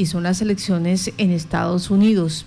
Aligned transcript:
y 0.00 0.06
son 0.06 0.22
las 0.22 0.40
elecciones 0.40 1.12
en 1.18 1.30
Estados 1.30 1.90
Unidos. 1.90 2.46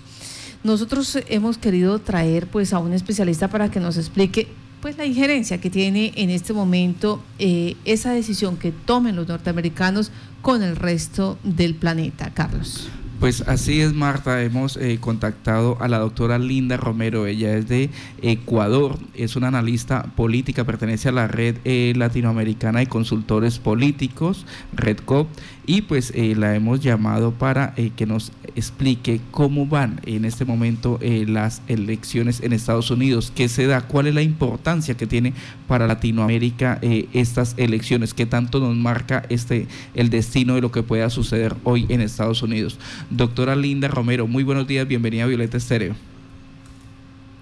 Nosotros 0.64 1.16
hemos 1.28 1.56
querido 1.56 2.00
traer 2.00 2.48
pues 2.48 2.72
a 2.72 2.80
un 2.80 2.92
especialista 2.92 3.46
para 3.46 3.70
que 3.70 3.78
nos 3.78 3.96
explique 3.96 4.48
pues 4.80 4.98
la 4.98 5.06
injerencia 5.06 5.60
que 5.60 5.70
tiene 5.70 6.12
en 6.16 6.30
este 6.30 6.52
momento 6.52 7.22
eh, 7.38 7.76
esa 7.84 8.12
decisión 8.12 8.56
que 8.56 8.72
tomen 8.72 9.14
los 9.14 9.28
norteamericanos 9.28 10.10
con 10.42 10.64
el 10.64 10.74
resto 10.74 11.38
del 11.44 11.76
planeta, 11.76 12.34
Carlos. 12.34 12.90
Pues 13.20 13.42
así 13.42 13.80
es, 13.80 13.94
Marta. 13.94 14.42
Hemos 14.42 14.76
eh, 14.76 14.98
contactado 15.00 15.78
a 15.80 15.88
la 15.88 15.98
doctora 15.98 16.38
Linda 16.38 16.76
Romero. 16.76 17.26
Ella 17.26 17.56
es 17.56 17.68
de 17.68 17.88
Ecuador, 18.20 18.98
es 19.14 19.36
una 19.36 19.48
analista 19.48 20.02
política, 20.16 20.64
pertenece 20.64 21.08
a 21.08 21.12
la 21.12 21.28
red 21.28 21.56
eh, 21.64 21.94
latinoamericana 21.96 22.80
de 22.80 22.86
consultores 22.86 23.58
políticos, 23.58 24.44
RedCop, 24.74 25.28
y 25.66 25.82
pues 25.82 26.12
eh, 26.14 26.34
la 26.36 26.54
hemos 26.54 26.80
llamado 26.80 27.32
para 27.32 27.74
que 27.96 28.06
nos 28.06 28.32
explique 28.54 29.20
cómo 29.30 29.66
van 29.66 30.00
en 30.06 30.24
este 30.24 30.44
momento 30.44 30.98
las 31.02 31.62
elecciones 31.66 32.40
en 32.40 32.52
Estados 32.52 32.90
Unidos, 32.90 33.32
qué 33.34 33.48
se 33.48 33.66
da, 33.66 33.82
cuál 33.82 34.06
es 34.06 34.14
la 34.14 34.22
importancia 34.22 34.96
que 34.96 35.06
tiene 35.06 35.32
para 35.66 35.86
Latinoamérica 35.86 36.78
estas 37.12 37.54
elecciones, 37.56 38.14
qué 38.14 38.26
tanto 38.26 38.60
nos 38.60 38.76
marca 38.76 39.24
este 39.28 39.66
el 39.94 40.10
destino 40.10 40.54
de 40.54 40.60
lo 40.60 40.70
que 40.70 40.82
pueda 40.82 41.10
suceder 41.10 41.56
hoy 41.64 41.86
en 41.88 42.00
Estados 42.00 42.42
Unidos. 42.42 42.78
Doctora 43.10 43.56
Linda 43.56 43.88
Romero, 43.88 44.26
muy 44.26 44.44
buenos 44.44 44.66
días, 44.66 44.86
bienvenida 44.86 45.24
a 45.24 45.26
Violeta 45.26 45.56
Estéreo. 45.56 46.13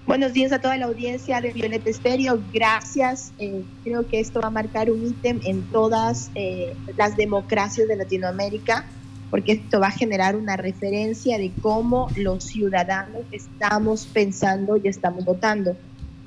Buenos 0.05 0.33
días 0.33 0.51
a 0.51 0.59
toda 0.59 0.75
la 0.75 0.87
audiencia 0.87 1.39
de 1.39 1.53
Violeta 1.53 1.89
Estéreo, 1.89 2.37
gracias. 2.53 3.31
Eh, 3.39 3.63
creo 3.85 4.05
que 4.05 4.19
esto 4.19 4.41
va 4.41 4.49
a 4.49 4.51
marcar 4.51 4.91
un 4.91 5.01
ítem 5.01 5.39
en 5.45 5.63
todas 5.71 6.29
eh, 6.35 6.75
las 6.97 7.15
democracias 7.15 7.87
de 7.87 7.95
Latinoamérica, 7.95 8.85
porque 9.31 9.53
esto 9.53 9.79
va 9.79 9.87
a 9.87 9.91
generar 9.91 10.35
una 10.35 10.57
referencia 10.57 11.37
de 11.37 11.53
cómo 11.61 12.09
los 12.17 12.43
ciudadanos 12.43 13.21
estamos 13.31 14.05
pensando 14.05 14.75
y 14.75 14.89
estamos 14.89 15.23
votando. 15.23 15.77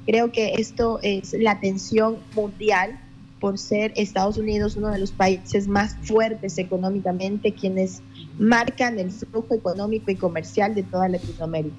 Creo 0.07 0.33
que 0.33 0.55
esto 0.55 0.99
es 1.03 1.35
la 1.35 1.51
atención 1.51 2.17
mundial 2.35 2.99
por 3.41 3.59
ser 3.59 3.93
Estados 3.97 4.39
Unidos 4.39 4.77
uno 4.77 4.89
de 4.89 4.99
los 4.99 5.13
países 5.13 5.69
más 5.69 5.97
fuertes 6.03 6.57
económicamente, 6.57 7.53
quienes 7.53 8.01
marcan 8.39 8.99
el 8.99 9.11
flujo 9.11 9.55
económico 9.55 10.11
y 10.11 10.17
comercial 10.17 10.75
de 10.75 10.83
toda 10.83 11.11
Latinoamérica. 11.11 11.77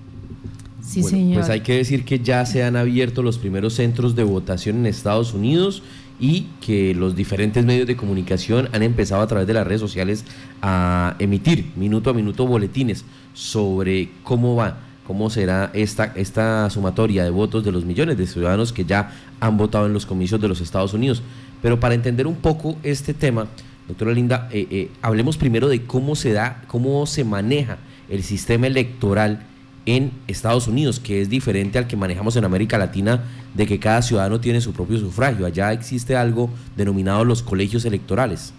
Sí, 0.87 1.03
señor. 1.03 1.39
Pues 1.39 1.49
hay 1.49 1.61
que 1.61 1.75
decir 1.75 2.05
que 2.05 2.19
ya 2.19 2.45
se 2.45 2.63
han 2.63 2.77
abierto 2.77 3.21
los 3.21 3.37
primeros 3.37 3.73
centros 3.73 4.15
de 4.15 4.23
votación 4.23 4.77
en 4.77 4.85
Estados 4.85 5.33
Unidos 5.33 5.83
y 6.17 6.47
que 6.61 6.95
los 6.95 7.13
diferentes 7.13 7.65
medios 7.65 7.87
de 7.87 7.97
comunicación 7.97 8.69
han 8.71 8.83
empezado 8.83 9.21
a 9.21 9.27
través 9.27 9.47
de 9.47 9.53
las 9.53 9.67
redes 9.67 9.81
sociales 9.81 10.23
a 10.61 11.15
emitir 11.19 11.71
minuto 11.75 12.09
a 12.09 12.13
minuto 12.13 12.47
boletines 12.47 13.03
sobre 13.33 14.09
cómo 14.23 14.55
va, 14.55 14.77
cómo 15.05 15.29
será 15.29 15.71
esta, 15.73 16.13
esta 16.15 16.69
sumatoria 16.69 17.25
de 17.25 17.31
votos 17.31 17.65
de 17.65 17.73
los 17.73 17.83
millones 17.83 18.17
de 18.17 18.25
ciudadanos 18.25 18.71
que 18.71 18.85
ya 18.85 19.11
han 19.41 19.57
votado 19.57 19.87
en 19.87 19.93
los 19.93 20.05
comicios 20.05 20.39
de 20.39 20.47
los 20.47 20.61
Estados 20.61 20.93
Unidos. 20.93 21.21
Pero 21.61 21.81
para 21.81 21.95
entender 21.95 22.27
un 22.27 22.35
poco 22.35 22.77
este 22.81 23.13
tema, 23.13 23.47
Doctora 23.89 24.13
Linda, 24.13 24.47
eh, 24.53 24.67
eh, 24.71 24.91
hablemos 25.01 25.35
primero 25.35 25.67
de 25.67 25.83
cómo 25.83 26.15
se 26.15 26.31
da, 26.31 26.63
cómo 26.67 27.05
se 27.05 27.25
maneja 27.25 27.77
el 28.09 28.23
sistema 28.23 28.67
electoral 28.67 29.45
en 29.87 30.11
Estados 30.27 30.67
Unidos, 30.67 30.99
que 30.99 31.21
es 31.21 31.29
diferente 31.29 31.79
al 31.79 31.87
que 31.87 31.95
manejamos 31.95 32.35
en 32.35 32.43
América 32.43 32.77
Latina, 32.77 33.23
de 33.55 33.65
que 33.65 33.79
cada 33.79 34.01
ciudadano 34.01 34.39
tiene 34.39 34.61
su 34.61 34.73
propio 34.73 34.99
sufragio. 34.99 35.45
Allá 35.45 35.71
existe 35.71 36.15
algo 36.15 36.49
denominado 36.75 37.23
los 37.23 37.41
colegios 37.41 37.85
electorales. 37.85 38.53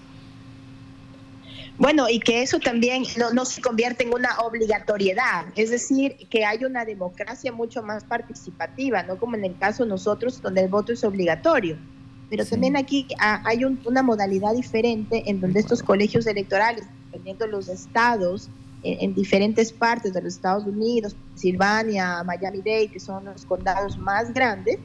Bueno, 1.76 2.08
y 2.08 2.18
que 2.18 2.42
eso 2.42 2.58
también 2.58 3.04
no, 3.18 3.30
no, 3.32 3.44
se 3.44 3.60
convierte 3.60 4.02
en 4.02 4.12
una 4.12 4.38
obligatoriedad, 4.40 5.46
es 5.54 5.70
decir, 5.70 6.16
que 6.28 6.44
hay 6.44 6.64
una 6.64 6.84
democracia 6.84 7.52
mucho 7.52 7.84
más 7.84 8.02
participativa, 8.02 9.04
no 9.04 9.16
como 9.16 9.36
en 9.36 9.44
el 9.44 9.56
caso 9.56 9.84
de 9.84 9.90
nosotros, 9.90 10.42
donde 10.42 10.62
el 10.62 10.68
voto 10.68 10.92
es 10.92 11.04
obligatorio. 11.04 11.76
Pero 12.30 12.44
también 12.44 12.76
aquí 12.76 13.06
ah, 13.20 13.42
hay 13.44 13.64
una 13.64 14.02
modalidad 14.02 14.54
diferente 14.54 15.22
en 15.26 15.40
donde 15.40 15.60
estos 15.60 15.82
colegios 15.82 16.26
electorales, 16.26 16.84
dependiendo 17.06 17.44
de 17.44 17.52
los 17.52 17.68
estados, 17.68 18.48
en, 19.00 19.14
diferentes 19.14 19.72
partes 19.72 20.12
de 20.12 20.22
los 20.22 20.34
Estados 20.34 20.64
Unidos, 20.64 21.14
Pensilvania, 21.14 22.22
Miami-Dade, 22.24 22.88
que 22.88 23.00
son 23.00 23.24
los 23.24 23.44
condados 23.44 23.98
más 23.98 24.32
grandes, 24.32 24.78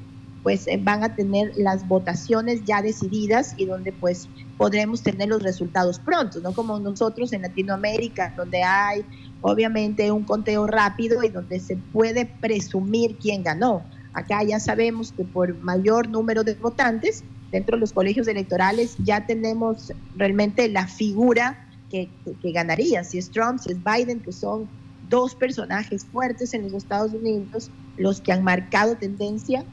pues 0.43 0.67
eh, 0.67 0.79
van 0.81 1.03
a 1.03 1.15
tener 1.15 1.53
las 1.55 1.87
votaciones 1.87 2.63
ya 2.65 2.81
decididas 2.81 3.55
y 3.57 3.65
donde 3.65 3.93
pues 3.93 4.27
podremos 4.57 5.01
tener 5.01 5.29
los 5.29 5.41
resultados 5.41 5.99
pronto, 5.99 6.39
no 6.41 6.53
como 6.53 6.79
nosotros 6.79 7.31
en 7.33 7.43
Latinoamérica, 7.43 8.33
donde 8.35 8.61
hay 8.61 9.05
obviamente 9.41 10.11
un 10.11 10.23
conteo 10.23 10.67
rápido 10.67 11.23
y 11.23 11.29
donde 11.29 11.59
se 11.59 11.77
puede 11.77 12.25
presumir 12.25 13.17
quién 13.17 13.43
ganó. 13.43 13.83
Acá 14.13 14.43
ya 14.43 14.59
sabemos 14.59 15.11
que 15.11 15.23
por 15.23 15.57
mayor 15.63 16.07
número 16.09 16.43
de 16.43 16.53
votantes, 16.55 17.23
dentro 17.51 17.77
de 17.77 17.81
los 17.81 17.93
colegios 17.93 18.27
electorales 18.27 18.95
ya 18.99 19.25
tenemos 19.25 19.93
realmente 20.15 20.67
la 20.69 20.87
figura 20.87 21.67
que, 21.93 22.51
ganaría, 22.51 23.03
si 23.03 23.19
es 23.19 23.29
Trump, 23.29 23.59
si 23.59 23.71
es 23.71 23.77
Biden, 23.83 24.19
que 24.19 24.31
son 24.31 24.67
dos 25.09 25.35
personajes 25.35 26.05
fuertes 26.05 26.53
en 26.53 26.63
los 26.63 26.73
Estados 26.73 27.13
Unidos, 27.13 27.69
los 27.97 28.19
que 28.19 28.31
han 28.31 28.43
marcado 28.43 28.95
tendencia. 28.95 29.63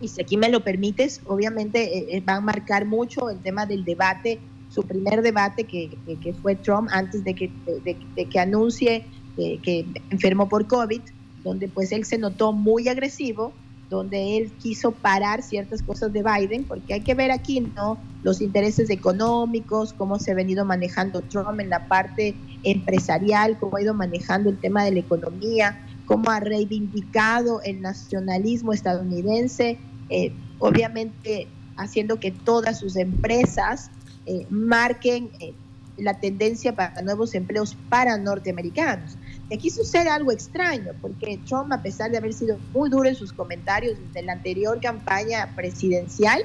Y 0.00 0.08
si 0.08 0.22
aquí 0.22 0.36
me 0.36 0.48
lo 0.48 0.62
permites, 0.62 1.20
obviamente 1.26 1.98
eh, 1.98 2.06
eh, 2.10 2.22
van 2.24 2.36
a 2.36 2.40
marcar 2.40 2.86
mucho 2.86 3.28
el 3.28 3.40
tema 3.40 3.66
del 3.66 3.84
debate, 3.84 4.38
su 4.68 4.82
primer 4.82 5.22
debate 5.22 5.64
que, 5.64 5.98
fue 6.40 6.54
Trump 6.54 6.88
antes 6.92 7.24
de 7.24 7.34
que, 7.34 7.50
de, 7.84 8.24
que 8.26 8.38
anuncie 8.38 9.04
eh, 9.36 9.58
que 9.62 9.86
enfermó 10.10 10.48
por 10.48 10.68
COVID, 10.68 11.00
donde 11.42 11.68
pues 11.68 11.90
él 11.90 12.04
se 12.04 12.18
notó 12.18 12.52
muy 12.52 12.88
agresivo, 12.88 13.52
donde 13.88 14.36
él 14.36 14.52
quiso 14.58 14.92
parar 14.92 15.42
ciertas 15.42 15.82
cosas 15.82 16.12
de 16.12 16.22
Biden, 16.22 16.64
porque 16.64 16.94
hay 16.94 17.00
que 17.00 17.14
ver 17.14 17.30
aquí, 17.30 17.60
¿no? 17.60 17.98
Los 18.22 18.40
intereses 18.40 18.90
económicos, 18.90 19.92
cómo 19.92 20.18
se 20.18 20.32
ha 20.32 20.34
venido 20.34 20.64
manejando 20.64 21.22
Trump 21.22 21.60
en 21.60 21.70
la 21.70 21.88
parte 21.88 22.34
empresarial, 22.64 23.58
cómo 23.58 23.76
ha 23.76 23.82
ido 23.82 23.94
manejando 23.94 24.50
el 24.50 24.58
tema 24.58 24.84
de 24.84 24.92
la 24.92 25.00
economía, 25.00 25.78
cómo 26.04 26.30
ha 26.30 26.40
reivindicado 26.40 27.62
el 27.62 27.80
nacionalismo 27.80 28.72
estadounidense, 28.72 29.78
eh, 30.10 30.32
obviamente 30.58 31.48
haciendo 31.76 32.18
que 32.18 32.32
todas 32.32 32.80
sus 32.80 32.96
empresas 32.96 33.90
eh, 34.26 34.46
marquen 34.50 35.30
eh, 35.40 35.54
la 35.96 36.20
tendencia 36.20 36.74
para 36.74 37.00
nuevos 37.02 37.34
empleos 37.34 37.76
para 37.88 38.16
norteamericanos. 38.18 39.16
Aquí 39.50 39.70
sucede 39.70 40.10
algo 40.10 40.30
extraño, 40.30 40.92
porque 41.00 41.40
Trump, 41.46 41.72
a 41.72 41.82
pesar 41.82 42.10
de 42.10 42.18
haber 42.18 42.34
sido 42.34 42.58
muy 42.74 42.90
duro 42.90 43.08
en 43.08 43.14
sus 43.14 43.32
comentarios 43.32 43.98
desde 43.98 44.22
la 44.22 44.34
anterior 44.34 44.78
campaña 44.80 45.54
presidencial, 45.56 46.42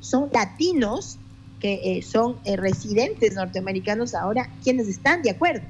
son 0.00 0.30
latinos 0.32 1.18
que 1.60 1.98
eh, 1.98 2.02
son 2.02 2.38
eh, 2.44 2.56
residentes 2.56 3.34
norteamericanos 3.34 4.14
ahora 4.14 4.48
quienes 4.64 4.88
están 4.88 5.22
de 5.22 5.30
acuerdo, 5.30 5.62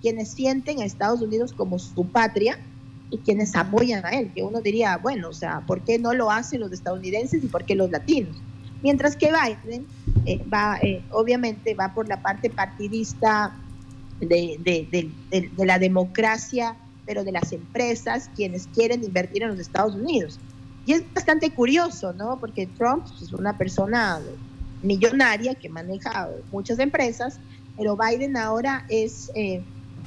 quienes 0.00 0.30
sienten 0.30 0.80
a 0.80 0.84
Estados 0.84 1.20
Unidos 1.20 1.52
como 1.52 1.78
su 1.78 2.06
patria 2.06 2.58
y 3.10 3.18
quienes 3.18 3.56
apoyan 3.56 4.04
a 4.06 4.10
él, 4.10 4.30
que 4.32 4.44
uno 4.44 4.60
diría, 4.60 4.98
bueno, 4.98 5.30
o 5.30 5.32
sea, 5.32 5.62
¿por 5.66 5.82
qué 5.82 5.98
no 5.98 6.12
lo 6.14 6.30
hacen 6.30 6.60
los 6.60 6.70
estadounidenses 6.70 7.42
y 7.42 7.48
por 7.48 7.64
qué 7.64 7.74
los 7.74 7.90
latinos? 7.90 8.36
Mientras 8.82 9.16
que 9.16 9.32
Biden 9.32 9.84
eh, 10.26 10.44
va, 10.48 10.78
obviamente, 11.10 11.74
va 11.74 11.92
por 11.92 12.08
la 12.08 12.22
parte 12.22 12.50
partidista 12.50 13.59
de, 14.20 15.10
la 15.56 15.78
democracia, 15.78 16.76
pero 17.06 17.24
de 17.24 17.32
las 17.32 17.52
empresas, 17.52 18.30
quienes 18.36 18.68
quieren 18.68 19.02
invertir 19.02 19.42
en 19.42 19.50
los 19.50 19.58
Estados 19.58 19.94
Unidos. 19.94 20.38
Y 20.86 20.92
es 20.92 21.04
bastante 21.12 21.50
curioso, 21.50 22.12
¿no? 22.12 22.38
Porque 22.38 22.66
Trump 22.66 23.04
es 23.20 23.32
una 23.32 23.56
persona 23.56 24.20
millonaria 24.82 25.54
que 25.54 25.68
maneja 25.68 26.28
muchas 26.52 26.78
empresas, 26.78 27.38
pero 27.76 27.96
Biden 27.96 28.36
ahora 28.36 28.84
es 28.88 29.30
eh, 29.34 29.62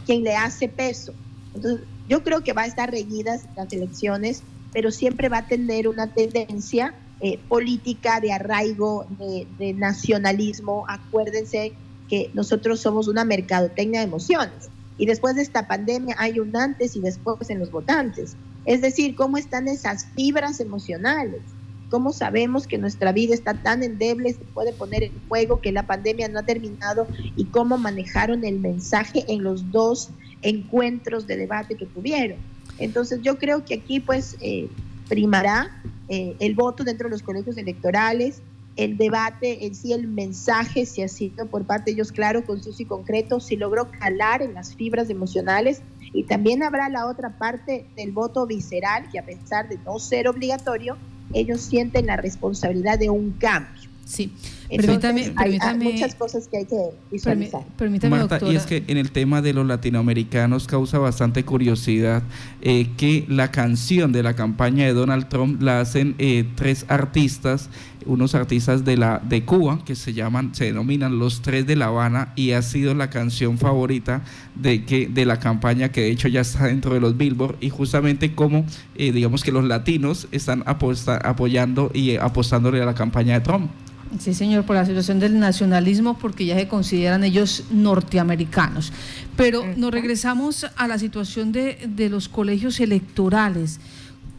quien 0.05 0.23
le 0.23 0.35
hace 0.35 0.67
peso. 0.67 1.13
Entonces, 1.55 1.85
yo 2.09 2.23
creo 2.23 2.43
que 2.43 2.53
va 2.53 2.63
a 2.63 2.67
estar 2.67 2.91
reñidas 2.91 3.45
las 3.55 3.71
elecciones, 3.71 4.43
pero 4.71 4.91
siempre 4.91 5.29
va 5.29 5.39
a 5.39 5.47
tener 5.47 5.87
una 5.87 6.07
tendencia 6.07 6.95
eh, 7.21 7.39
política 7.47 8.19
de 8.19 8.33
arraigo, 8.33 9.05
de, 9.17 9.47
de 9.57 9.73
nacionalismo. 9.73 10.85
Acuérdense 10.89 11.73
que 12.13 12.29
nosotros 12.35 12.79
somos 12.79 13.07
una 13.07 13.25
mercadotecnia 13.25 14.01
de 14.01 14.05
emociones. 14.05 14.69
Y 14.99 15.07
después 15.07 15.35
de 15.35 15.41
esta 15.41 15.67
pandemia 15.67 16.15
hay 16.19 16.37
un 16.37 16.55
antes 16.55 16.95
y 16.95 17.01
después 17.01 17.49
en 17.49 17.57
los 17.57 17.71
votantes. 17.71 18.35
Es 18.65 18.81
decir, 18.81 19.15
cómo 19.15 19.37
están 19.37 19.67
esas 19.67 20.05
fibras 20.15 20.59
emocionales, 20.59 21.41
cómo 21.89 22.13
sabemos 22.13 22.67
que 22.67 22.77
nuestra 22.77 23.13
vida 23.13 23.33
está 23.33 23.55
tan 23.55 23.81
endeble, 23.81 24.31
se 24.31 24.45
puede 24.53 24.73
poner 24.73 25.01
en 25.01 25.11
juego, 25.27 25.59
que 25.59 25.71
la 25.71 25.87
pandemia 25.87 26.27
no 26.27 26.37
ha 26.37 26.45
terminado 26.45 27.07
y 27.35 27.45
cómo 27.45 27.79
manejaron 27.79 28.43
el 28.43 28.59
mensaje 28.59 29.25
en 29.27 29.41
los 29.41 29.71
dos 29.71 30.11
encuentros 30.43 31.25
de 31.25 31.37
debate 31.37 31.73
que 31.73 31.87
tuvieron. 31.87 32.37
Entonces 32.77 33.21
yo 33.23 33.39
creo 33.39 33.65
que 33.65 33.73
aquí 33.73 33.99
pues 33.99 34.37
eh, 34.39 34.69
primará 35.09 35.81
eh, 36.09 36.35
el 36.39 36.53
voto 36.53 36.83
dentro 36.83 37.09
de 37.09 37.13
los 37.13 37.23
colegios 37.23 37.57
electorales, 37.57 38.43
el 38.75 38.97
debate 38.97 39.65
en 39.65 39.75
sí, 39.75 39.93
el 39.93 40.07
mensaje, 40.07 40.85
si 40.85 41.03
ha 41.03 41.07
sido 41.07 41.45
por 41.47 41.65
parte 41.65 41.91
de 41.91 41.95
ellos 41.95 42.11
claro, 42.11 42.43
conciso 42.43 42.81
y 42.81 42.85
concreto, 42.85 43.39
si 43.39 43.55
logró 43.55 43.91
calar 43.91 44.41
en 44.41 44.53
las 44.53 44.75
fibras 44.75 45.09
emocionales. 45.09 45.81
Y 46.13 46.23
también 46.23 46.63
habrá 46.63 46.89
la 46.89 47.07
otra 47.07 47.37
parte 47.37 47.85
del 47.95 48.11
voto 48.11 48.45
visceral, 48.45 49.09
que 49.11 49.19
a 49.19 49.25
pesar 49.25 49.69
de 49.69 49.77
no 49.85 49.99
ser 49.99 50.27
obligatorio, 50.27 50.97
ellos 51.33 51.61
sienten 51.61 52.07
la 52.07 52.17
responsabilidad 52.17 52.99
de 52.99 53.09
un 53.09 53.31
cambio. 53.31 53.89
Sí, 54.05 54.33
permítame, 54.77 55.33
hay, 55.35 55.59
muchas 55.77 56.15
cosas 56.15 56.47
que 56.47 56.57
hay 56.57 56.65
que 56.65 56.91
visualizar. 57.11 57.63
Permítame, 57.77 58.17
Marta, 58.17 58.39
y 58.45 58.55
es 58.55 58.65
que 58.65 58.83
en 58.87 58.97
el 58.97 59.11
tema 59.11 59.41
de 59.41 59.53
los 59.53 59.65
latinoamericanos 59.65 60.67
causa 60.67 60.99
bastante 60.99 61.43
curiosidad 61.43 62.23
eh, 62.61 62.89
que 62.97 63.25
la 63.27 63.51
canción 63.51 64.11
de 64.11 64.23
la 64.23 64.35
campaña 64.35 64.85
de 64.85 64.93
Donald 64.93 65.29
Trump 65.29 65.61
la 65.61 65.79
hacen 65.79 66.15
eh, 66.17 66.45
tres 66.55 66.85
artistas, 66.87 67.69
unos 68.05 68.35
artistas 68.35 68.83
de 68.83 68.97
la 68.97 69.19
de 69.19 69.45
Cuba 69.45 69.83
que 69.85 69.95
se 69.95 70.13
llaman, 70.13 70.53
se 70.53 70.65
denominan 70.65 71.19
los 71.19 71.41
tres 71.41 71.65
de 71.65 71.75
La 71.75 71.85
Habana 71.85 72.33
y 72.35 72.51
ha 72.51 72.61
sido 72.61 72.93
la 72.93 73.09
canción 73.09 73.57
favorita 73.57 74.23
de 74.55 74.85
que 74.85 75.07
de 75.07 75.25
la 75.25 75.39
campaña 75.39 75.89
que 75.89 76.01
de 76.01 76.11
hecho 76.11 76.27
ya 76.27 76.41
está 76.41 76.65
dentro 76.65 76.93
de 76.93 76.99
los 76.99 77.17
Billboard 77.17 77.57
y 77.61 77.69
justamente 77.69 78.35
como 78.35 78.65
eh, 78.95 79.11
digamos 79.11 79.43
que 79.43 79.51
los 79.51 79.63
latinos 79.63 80.27
están 80.31 80.63
apoyando 80.65 81.91
y 81.93 82.17
apostándole 82.17 82.81
a 82.81 82.85
la 82.85 82.95
campaña 82.95 83.35
de 83.35 83.41
Trump. 83.41 83.71
Sí, 84.19 84.33
señor, 84.33 84.65
por 84.65 84.75
la 84.75 84.85
situación 84.85 85.19
del 85.19 85.39
nacionalismo, 85.39 86.17
porque 86.17 86.45
ya 86.45 86.55
se 86.55 86.67
consideran 86.67 87.23
ellos 87.23 87.65
norteamericanos. 87.71 88.93
Pero 89.35 89.65
nos 89.75 89.91
regresamos 89.91 90.65
a 90.75 90.87
la 90.87 90.99
situación 90.99 91.51
de, 91.51 92.09
los 92.09 92.29
colegios 92.29 92.79
electorales. 92.79 93.79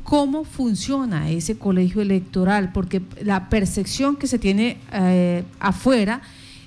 ¿Cómo 0.05 0.45
funciona 0.45 1.31
ese 1.31 1.57
colegio 1.57 2.03
electoral? 2.03 2.73
Porque 2.73 3.03
la 3.23 3.49
percepción 3.49 4.17
que 4.17 4.27
se 4.27 4.39
tiene 4.39 4.79
eh, 4.93 5.45
afuera 5.59 6.23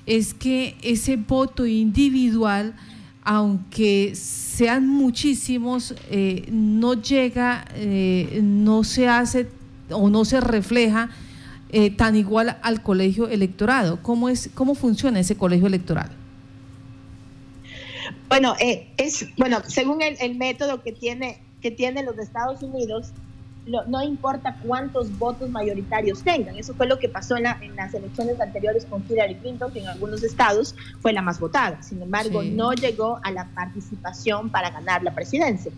es 0.06 0.34
que 0.34 0.76
ese 0.82 1.16
voto 1.16 1.66
individual, 1.66 2.74
aunque 3.22 4.12
sean 4.14 4.86
muchísimos, 4.88 5.94
eh, 6.10 6.46
no 6.50 6.94
llega, 6.94 7.64
eh, 7.74 8.40
no 8.42 8.84
se 8.84 9.08
hace 9.08 9.48
o 9.90 10.10
no 10.10 10.24
se 10.24 10.40
refleja 10.40 11.10
eh, 11.70 11.90
tan 11.90 12.16
igual 12.16 12.58
al 12.62 12.82
colegio 12.82 13.28
electorado. 13.28 14.02
¿Cómo, 14.02 14.28
es, 14.28 14.50
cómo 14.54 14.74
funciona 14.74 15.20
ese 15.20 15.36
colegio 15.36 15.66
electoral? 15.66 16.10
Bueno, 18.28 18.54
eh, 18.60 18.88
es 18.96 19.26
bueno 19.36 19.60
según 19.66 20.00
el, 20.02 20.34
método 20.36 20.82
que 20.82 20.92
tiene 20.92 21.40
que 21.60 21.70
tienen 21.70 22.06
los 22.06 22.16
Estados 22.18 22.62
Unidos, 22.62 23.12
no 23.66 24.02
importa 24.02 24.56
cuántos 24.62 25.18
votos 25.18 25.50
mayoritarios 25.50 26.22
tengan. 26.22 26.56
Eso 26.56 26.72
fue 26.74 26.86
lo 26.86 26.98
que 26.98 27.08
pasó 27.08 27.36
en, 27.36 27.44
las 27.76 27.92
elecciones 27.92 28.40
anteriores 28.40 28.86
con 28.86 29.04
Hillary 29.08 29.34
Clinton, 29.34 29.72
que 29.72 29.80
en 29.80 29.88
algunos 29.88 30.22
estados 30.22 30.74
fue 31.00 31.12
la 31.12 31.20
más 31.20 31.40
votada. 31.40 31.82
Sin 31.82 32.00
embargo, 32.00 32.42
no 32.42 32.72
llegó 32.72 33.18
a 33.24 33.32
la 33.32 33.48
participación 33.48 34.50
para 34.50 34.70
ganar 34.70 35.02
la 35.02 35.14
presidencia. 35.14 35.72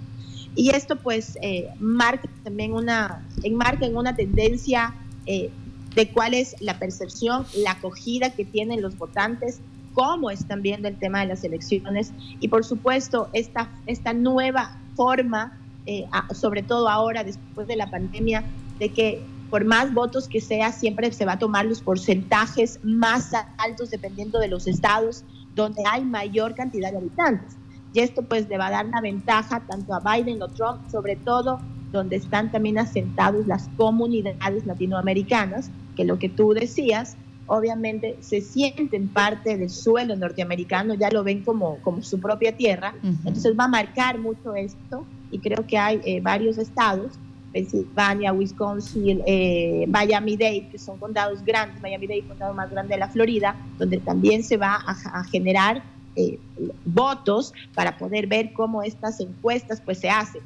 Y 0.55 0.71
esto 0.71 0.97
pues 0.97 1.39
eh, 1.43 1.69
marca 1.79 2.29
también 2.45 2.75
una, 2.75 3.25
enmarca 3.43 3.87
en 3.87 3.97
una 3.97 4.15
tendencia 4.15 4.95
eh, 5.27 5.51
de 5.95 6.11
cuál 6.11 6.35
es 6.35 6.57
la 6.61 6.79
percepción, 6.79 7.47
la 7.57 7.73
acogida 7.73 8.31
que 8.31 8.45
tienen 8.45 8.83
los 8.83 8.97
votantes, 8.97 9.61
cómo 9.93 10.31
están 10.31 10.63
viendo 10.63 10.89
el 10.89 10.99
tema 10.99 11.21
de 11.21 11.27
las 11.27 11.45
elecciones 11.45 12.13
y 12.39 12.49
por 12.49 12.65
supuesto 12.65 13.29
esta, 13.33 13.71
esta 13.87 14.13
nueva 14.13 14.77
forma, 14.95 15.59
eh, 15.87 16.07
sobre 16.33 16.63
todo 16.63 16.89
ahora 16.89 17.25
después 17.25 17.67
de 17.67 17.77
la 17.77 17.91
pandemia, 17.91 18.45
de 18.79 18.91
que 18.91 19.23
por 19.51 19.65
más 19.65 19.93
votos 19.93 20.29
que 20.29 20.41
sea, 20.41 20.71
siempre 20.73 21.13
se 21.13 21.27
va 21.27 21.33
a 21.33 21.39
tomar 21.39 21.67
los 21.67 21.83
porcentajes 21.83 22.79
más 22.85 23.33
altos 23.59 23.91
dependiendo 23.91 24.39
de 24.39 24.47
los 24.47 24.69
estados 24.69 25.25
donde 25.57 25.83
hay 25.91 26.05
mayor 26.05 26.55
cantidad 26.55 26.93
de 26.93 26.99
habitantes. 26.99 27.57
Y 27.93 28.01
esto 28.01 28.23
pues 28.23 28.49
le 28.49 28.57
va 28.57 28.69
a 28.69 28.71
dar 28.71 28.87
una 28.87 29.01
ventaja 29.01 29.61
tanto 29.67 29.93
a 29.93 30.01
Biden 30.01 30.41
o 30.41 30.49
Trump, 30.49 30.89
sobre 30.89 31.17
todo 31.17 31.61
donde 31.93 32.17
están 32.17 32.51
también 32.51 32.79
asentados 32.79 33.47
las 33.47 33.69
comunidades 33.77 34.67
latinoamericanas, 34.67 35.71
que 35.97 36.05
lo 36.05 36.19
que 36.19 36.29
tú 36.29 36.53
decías, 36.53 37.17
obviamente 37.47 38.17
se 38.21 38.41
sienten 38.41 39.09
parte 39.09 39.57
del 39.57 39.71
suelo 39.71 40.15
norteamericano, 40.17 40.95
ya 40.95 41.11
lo 41.11 41.25
ven 41.25 41.43
como, 41.43 41.79
como 41.83 42.03
su 42.03 42.21
propia 42.21 42.57
tierra, 42.57 42.95
entonces 43.03 43.59
va 43.59 43.65
a 43.65 43.69
marcar 43.69 44.19
mucho 44.19 44.55
esto 44.55 45.05
y 45.31 45.39
creo 45.39 45.67
que 45.67 45.77
hay 45.77 46.01
eh, 46.05 46.21
varios 46.21 46.59
estados, 46.59 47.13
Pensilvania, 47.53 48.33
Wisconsin, 48.33 49.23
eh, 49.27 49.85
Miami-Dade, 49.89 50.69
que 50.71 50.79
son 50.79 50.99
condados 50.99 51.43
grandes, 51.45 51.83
Miami-Dade, 51.83 52.23
condado 52.23 52.55
más 52.55 52.71
grande 52.71 52.95
de 52.95 53.01
la 53.01 53.09
Florida, 53.09 53.57
donde 53.79 53.99
también 53.99 54.45
se 54.45 54.57
va 54.57 54.77
a, 54.87 55.25
generar 55.25 55.83
eh, 56.15 56.39
votos 56.85 57.53
para 57.75 57.99
poder 57.99 58.29
ver 58.29 58.53
cómo 58.53 58.83
estas 58.83 59.19
encuestas 59.21 59.81
pues 59.81 59.99
se 59.99 60.11
hacen. 60.11 60.43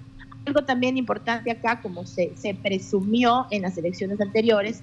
Algo 0.46 0.62
también 0.64 0.96
importante 0.96 1.50
acá, 1.50 1.81
como 1.81 2.05
se, 2.06 2.32
se 2.37 2.55
presumió 2.55 3.46
en 3.50 3.62
las 3.62 3.79
elecciones 3.79 4.20
anteriores, 4.20 4.82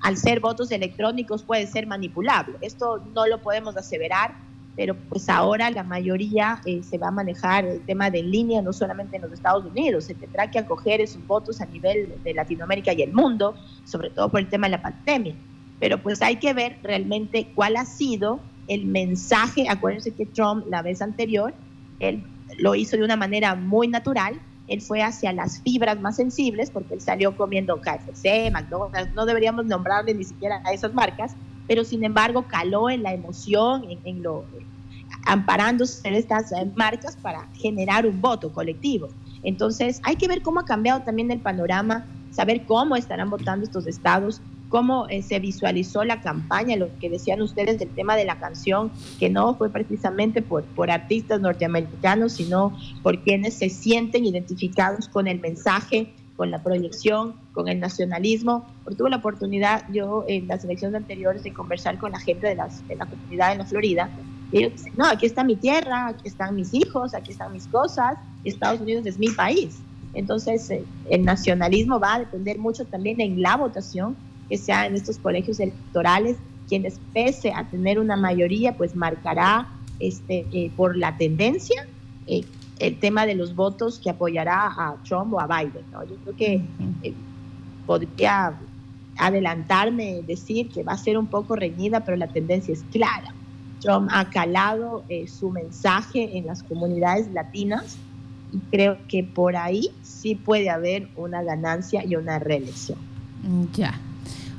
al 0.00 0.16
ser 0.16 0.40
votos 0.40 0.70
electrónicos 0.70 1.42
puede 1.42 1.66
ser 1.66 1.86
manipulable. 1.86 2.56
Esto 2.60 3.02
no 3.14 3.26
lo 3.26 3.40
podemos 3.40 3.76
aseverar, 3.76 4.34
pero 4.76 4.94
pues 4.94 5.28
ahora 5.28 5.70
la 5.70 5.82
mayoría 5.82 6.60
eh, 6.64 6.82
se 6.82 6.96
va 6.96 7.08
a 7.08 7.10
manejar 7.10 7.64
el 7.64 7.80
tema 7.82 8.10
de 8.10 8.22
línea, 8.22 8.62
no 8.62 8.72
solamente 8.72 9.16
en 9.16 9.22
los 9.22 9.32
Estados 9.32 9.64
Unidos, 9.64 10.04
se 10.04 10.14
tendrá 10.14 10.50
que 10.50 10.58
acoger 10.58 11.00
esos 11.00 11.26
votos 11.26 11.60
a 11.60 11.66
nivel 11.66 12.14
de 12.24 12.34
Latinoamérica 12.34 12.92
y 12.92 13.02
el 13.02 13.12
mundo, 13.12 13.54
sobre 13.84 14.10
todo 14.10 14.28
por 14.28 14.40
el 14.40 14.48
tema 14.48 14.68
de 14.68 14.72
la 14.72 14.82
pandemia. 14.82 15.34
Pero 15.80 15.98
pues 15.98 16.22
hay 16.22 16.36
que 16.36 16.52
ver 16.52 16.78
realmente 16.82 17.48
cuál 17.54 17.76
ha 17.76 17.84
sido 17.84 18.40
el 18.68 18.86
mensaje. 18.86 19.66
Acuérdense 19.68 20.12
que 20.12 20.26
Trump 20.26 20.66
la 20.68 20.82
vez 20.82 21.02
anterior, 21.02 21.52
él 21.98 22.22
lo 22.58 22.74
hizo 22.74 22.96
de 22.96 23.04
una 23.04 23.16
manera 23.16 23.54
muy 23.54 23.88
natural, 23.88 24.40
él 24.70 24.80
fue 24.80 25.02
hacia 25.02 25.32
las 25.32 25.60
fibras 25.60 26.00
más 26.00 26.16
sensibles 26.16 26.70
porque 26.70 26.94
él 26.94 27.00
salió 27.00 27.36
comiendo 27.36 27.80
KFC, 27.80 28.52
McDonald's, 28.52 29.12
no 29.14 29.26
deberíamos 29.26 29.66
nombrarle 29.66 30.14
ni 30.14 30.22
siquiera 30.22 30.62
a 30.64 30.72
esas 30.72 30.94
marcas, 30.94 31.34
pero 31.66 31.84
sin 31.84 32.04
embargo 32.04 32.44
caló 32.46 32.88
en 32.88 33.02
la 33.02 33.12
emoción, 33.12 33.84
en, 34.04 34.22
lo 34.22 34.44
amparándose 35.26 36.06
en 36.06 36.14
estas 36.14 36.52
eh, 36.52 36.70
marcas 36.76 37.16
para 37.16 37.48
generar 37.54 38.06
un 38.06 38.20
voto 38.20 38.52
colectivo. 38.52 39.08
Entonces 39.42 40.00
hay 40.04 40.14
que 40.14 40.28
ver 40.28 40.40
cómo 40.40 40.60
ha 40.60 40.64
cambiado 40.64 41.02
también 41.02 41.32
el 41.32 41.40
panorama, 41.40 42.06
saber 42.30 42.64
cómo 42.66 42.96
estarán 42.96 43.30
votando 43.30 43.64
estos 43.64 43.86
estados, 43.86 44.40
cómo 44.70 45.08
eh, 45.08 45.22
se 45.22 45.38
visualizó 45.40 46.04
la 46.04 46.22
campaña, 46.22 46.76
lo 46.76 46.88
que 46.98 47.10
decían 47.10 47.42
ustedes 47.42 47.78
del 47.78 47.90
tema 47.90 48.16
de 48.16 48.24
la 48.24 48.38
canción, 48.38 48.90
que 49.18 49.28
no 49.28 49.54
fue 49.54 49.68
precisamente 49.68 50.40
por, 50.40 50.64
por 50.64 50.90
artistas 50.90 51.40
norteamericanos, 51.40 52.32
sino 52.32 52.74
por 53.02 53.22
quienes 53.22 53.54
se 53.54 53.68
sienten 53.68 54.24
identificados 54.24 55.08
con 55.08 55.26
el 55.26 55.40
mensaje, 55.40 56.14
con 56.36 56.50
la 56.50 56.62
proyección, 56.62 57.34
con 57.52 57.68
el 57.68 57.80
nacionalismo. 57.80 58.64
Porque 58.84 58.96
tuve 58.96 59.10
la 59.10 59.16
oportunidad 59.16 59.84
yo 59.92 60.24
en 60.26 60.46
las 60.46 60.64
elecciones 60.64 60.96
anteriores 60.96 61.42
de 61.42 61.52
conversar 61.52 61.98
con 61.98 62.12
la 62.12 62.20
gente 62.20 62.46
de, 62.46 62.54
las, 62.54 62.86
de 62.88 62.94
la 62.94 63.06
comunidad 63.06 63.52
en 63.52 63.58
la 63.58 63.66
Florida. 63.66 64.08
Y 64.52 64.58
ellos 64.58 64.72
dicen, 64.72 64.92
no, 64.96 65.06
aquí 65.06 65.26
está 65.26 65.44
mi 65.44 65.56
tierra, 65.56 66.06
aquí 66.06 66.28
están 66.28 66.56
mis 66.56 66.72
hijos, 66.74 67.14
aquí 67.14 67.32
están 67.32 67.52
mis 67.52 67.66
cosas, 67.66 68.16
Estados 68.44 68.80
Unidos 68.80 69.04
es 69.06 69.18
mi 69.18 69.28
país. 69.28 69.80
Entonces, 70.14 70.70
eh, 70.70 70.84
el 71.08 71.24
nacionalismo 71.24 72.00
va 72.00 72.14
a 72.14 72.18
depender 72.20 72.58
mucho 72.58 72.84
también 72.84 73.20
en 73.20 73.40
la 73.40 73.56
votación 73.56 74.16
que 74.50 74.58
sea 74.58 74.84
en 74.84 74.96
estos 74.96 75.16
colegios 75.18 75.60
electorales, 75.60 76.36
quienes 76.68 77.00
pese 77.14 77.52
a 77.52 77.64
tener 77.64 78.00
una 78.00 78.16
mayoría, 78.16 78.76
pues 78.76 78.96
marcará 78.96 79.68
este, 80.00 80.46
eh, 80.52 80.72
por 80.76 80.96
la 80.96 81.16
tendencia 81.16 81.86
eh, 82.26 82.44
el 82.80 82.98
tema 82.98 83.26
de 83.26 83.34
los 83.36 83.54
votos 83.54 84.00
que 84.00 84.10
apoyará 84.10 84.66
a 84.66 84.96
Trump 85.04 85.34
o 85.34 85.40
a 85.40 85.46
Biden. 85.46 85.84
¿no? 85.92 86.02
Yo 86.04 86.16
creo 86.16 86.36
que 86.36 86.64
eh, 87.02 87.14
podría 87.86 88.58
adelantarme, 89.18 90.22
decir 90.26 90.70
que 90.70 90.82
va 90.82 90.92
a 90.92 90.98
ser 90.98 91.16
un 91.16 91.26
poco 91.26 91.54
reñida, 91.54 92.00
pero 92.00 92.16
la 92.16 92.26
tendencia 92.26 92.72
es 92.72 92.82
clara. 92.90 93.34
Trump 93.80 94.08
ha 94.12 94.28
calado 94.28 95.04
su 95.26 95.50
mensaje 95.50 96.36
en 96.36 96.46
las 96.46 96.62
comunidades 96.62 97.30
latinas 97.32 97.98
y 98.52 98.58
creo 98.70 98.98
que 99.08 99.24
por 99.24 99.56
ahí 99.56 99.90
sí 100.02 100.34
puede 100.34 100.70
haber 100.70 101.08
una 101.16 101.42
ganancia 101.42 102.04
y 102.04 102.16
una 102.16 102.38
reelección. 102.38 102.98
Ya. 103.74 103.98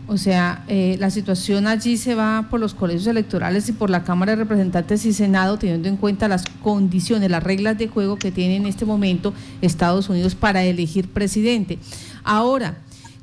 O 0.08 0.18
sea, 0.18 0.66
eh, 0.68 0.98
la 1.00 1.10
situación 1.10 1.68
allí 1.68 1.96
se 1.96 2.16
va 2.16 2.48
por 2.50 2.60
los 2.60 2.74
colegios 2.74 3.08
electorales 3.08 3.70
y 3.70 3.72
por 3.72 3.90
la 3.90 4.04
Cámara 4.04 4.34
de 4.34 4.44
Representantes 4.44 5.06
y 5.06 5.14
Senado, 5.14 5.58
teniendo 5.58 5.88
en 5.88 5.96
cuenta 5.96 6.28
las 6.28 6.44
condiciones, 6.62 7.32
las 7.32 7.42
reglas 7.42 7.78
de 7.78 7.88
juego 7.88 8.18
que 8.18 8.32
tiene 8.32 8.58
en 8.58 8.66
este 8.66 8.84
momento 8.84 9.34
Estados 9.62 10.10
Unidos 10.10 10.36
para 10.36 10.64
elegir 10.64 11.08
presidente. 11.08 11.78
Ahora, 12.26 12.80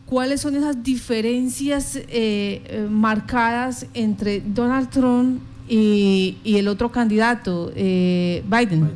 ¿cuáles 0.07 0.41
son 0.41 0.57
esas 0.57 0.83
diferencias 0.83 1.97
eh, 1.97 2.07
eh, 2.09 2.87
marcadas 2.91 3.87
entre 3.93 4.41
Donald 4.41 4.89
Trump 4.89 5.43
y, 5.69 6.39
el 6.45 6.69
otro 6.69 6.91
candidato, 6.91 7.71
Biden. 7.75 8.89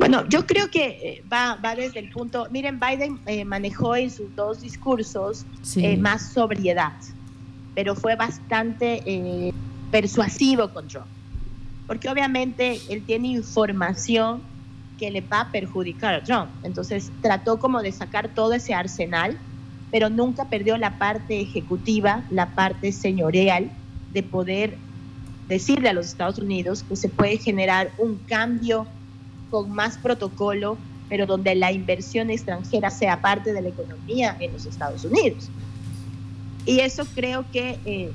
Bueno, 0.00 0.26
yo 0.30 0.46
creo 0.46 0.70
que 0.70 0.86
eh, 0.86 1.24
va, 1.30 1.58
va 1.62 1.74
desde 1.76 2.00
el 2.00 2.08
punto, 2.08 2.48
miren, 2.50 2.80
Biden 2.80 3.20
eh, 3.26 3.44
manejó 3.44 3.94
en 3.94 4.10
sus 4.10 4.34
dos 4.34 4.62
discursos 4.62 5.44
eh, 5.76 5.98
más 5.98 6.32
sobriedad, 6.32 6.94
pero 7.74 7.94
fue 7.94 8.16
bastante 8.16 9.52
persuasivo 9.90 10.70
con 10.70 10.88
Trump, 10.88 11.04
porque 11.86 12.08
obviamente 12.08 12.80
él 12.88 13.02
tiene 13.04 13.28
información 13.28 14.40
que 14.98 15.10
le 15.10 15.20
va 15.20 15.42
a 15.42 15.52
perjudicar 15.52 16.14
a 16.14 16.24
Trump, 16.24 16.48
entonces 16.62 17.12
trató 17.20 17.58
como 17.58 17.82
de 17.82 17.92
sacar 17.92 18.30
todo 18.30 18.54
ese 18.54 18.72
arsenal, 18.72 19.36
pero 19.90 20.08
nunca 20.08 20.46
perdió 20.46 20.78
la 20.78 20.96
parte 20.96 21.42
ejecutiva, 21.42 22.24
la 22.30 22.54
parte 22.54 22.92
señorial 22.92 23.70
de 24.14 24.22
poder 24.22 24.78
decirle 25.46 25.90
a 25.90 25.92
los 25.92 26.06
Estados 26.06 26.38
Unidos 26.38 26.86
que 26.88 26.96
se 26.96 27.10
puede 27.10 27.36
generar 27.36 27.90
un 27.98 28.16
cambio 28.26 28.86
con 29.50 29.70
más 29.70 29.98
protocolo, 29.98 30.78
pero 31.08 31.26
donde 31.26 31.54
la 31.54 31.72
inversión 31.72 32.30
extranjera 32.30 32.90
sea 32.90 33.20
parte 33.20 33.52
de 33.52 33.62
la 33.62 33.68
economía 33.68 34.36
en 34.40 34.52
los 34.52 34.64
Estados 34.66 35.04
Unidos. 35.04 35.50
Y 36.66 36.80
eso 36.80 37.04
creo 37.14 37.44
que 37.50 37.78
eh, 37.84 38.12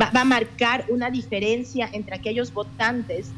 va, 0.00 0.10
a 0.12 0.24
marcar 0.24 0.84
una 0.88 1.10
diferencia 1.10 1.88
entre 1.92 2.14
aquellos 2.14 2.52
votantes 2.52 3.30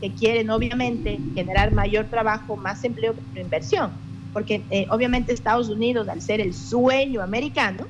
que 0.00 0.10
quieren 0.10 0.50
obviamente 0.50 1.18
generar 1.34 1.72
mayor 1.72 2.06
trabajo, 2.06 2.56
más 2.56 2.82
empleo, 2.84 3.14
pero 3.32 3.44
inversión. 3.44 3.90
Porque 4.32 4.62
eh, 4.70 4.86
obviamente 4.90 5.32
Estados 5.32 5.68
Unidos, 5.68 6.08
al 6.08 6.20
ser 6.20 6.40
el 6.40 6.54
sueño 6.54 7.22
americano, 7.22 7.86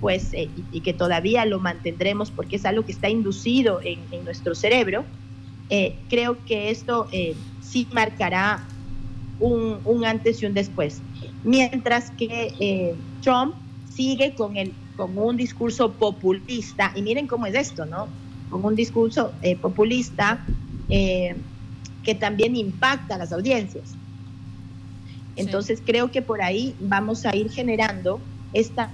pues, 0.00 0.32
eh, 0.34 0.50
y, 0.72 0.80
que 0.80 0.92
todavía 0.92 1.46
lo 1.46 1.58
mantendremos 1.58 2.30
porque 2.30 2.56
es 2.56 2.66
algo 2.66 2.84
que 2.84 2.92
está 2.92 3.08
inducido 3.08 3.80
en, 3.82 4.00
en 4.10 4.24
nuestro 4.24 4.54
cerebro, 4.54 5.04
eh, 5.68 6.06
creo 6.08 6.44
que 6.44 6.70
esto 6.70 7.08
eh, 7.12 7.36
sí 7.58 7.88
marcará 7.92 8.68
un, 9.38 10.04
antes 10.04 10.42
y 10.42 10.46
un 10.46 10.54
después. 10.54 11.02
Mientras 11.42 12.10
que 12.16 12.54
eh, 12.60 13.04
Trump 13.20 13.56
sigue 13.84 14.34
con, 14.34 14.56
el, 14.56 14.78
con 14.94 15.18
un 15.18 15.36
discurso 15.36 15.98
populista, 15.98 16.92
y 16.94 17.02
miren 17.02 17.26
cómo 17.26 17.46
es 17.46 17.54
esto, 17.54 17.84
¿no? 17.86 18.14
Con 18.48 18.64
un 18.64 18.74
discurso 18.74 19.34
populista 19.60 20.46
que 20.88 22.14
también 22.20 22.54
impacta 22.54 23.16
a 23.16 23.18
las 23.18 23.32
audiencias. 23.32 23.98
Entonces 25.34 25.82
creo 25.84 26.12
que 26.12 26.22
por 26.22 26.40
ahí 26.42 26.76
vamos 26.78 27.26
a 27.26 27.34
ir 27.34 27.50
generando 27.50 28.24
esta, 28.52 28.92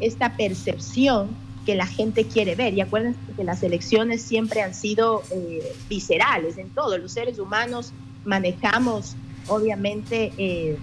esta 0.00 0.36
percepción 0.36 1.38
que 1.66 1.74
la 1.74 1.86
gente 1.86 2.24
quiere 2.24 2.54
ver. 2.54 2.72
Y 2.72 2.80
acuérdense 2.80 3.18
que 3.36 3.44
las 3.44 3.62
elecciones 3.62 4.22
siempre 4.22 4.62
han 4.62 4.72
sido 4.72 5.22
eh, 5.32 5.74
viscerales 5.90 6.56
en 6.56 6.70
todo. 6.70 6.96
Los 6.96 7.12
seres 7.12 7.38
humanos 7.38 7.92
manejamos, 8.24 9.16
obviamente, 9.48 10.32
eh, 10.38 10.78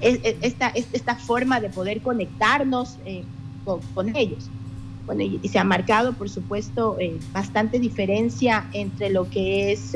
esta, 0.00 0.68
esta 0.68 1.16
forma 1.16 1.60
de 1.60 1.68
poder 1.68 2.00
conectarnos 2.00 2.98
eh, 3.04 3.24
con, 3.94 4.14
ellos. 4.16 4.48
Bueno, 5.06 5.22
y, 5.22 5.48
se 5.48 5.58
ha 5.58 5.64
marcado, 5.64 6.12
por 6.12 6.30
supuesto, 6.30 6.96
bastante 7.32 7.78
diferencia 7.78 8.68
entre 8.72 9.10
lo 9.10 9.28
que 9.28 9.72
es 9.72 9.92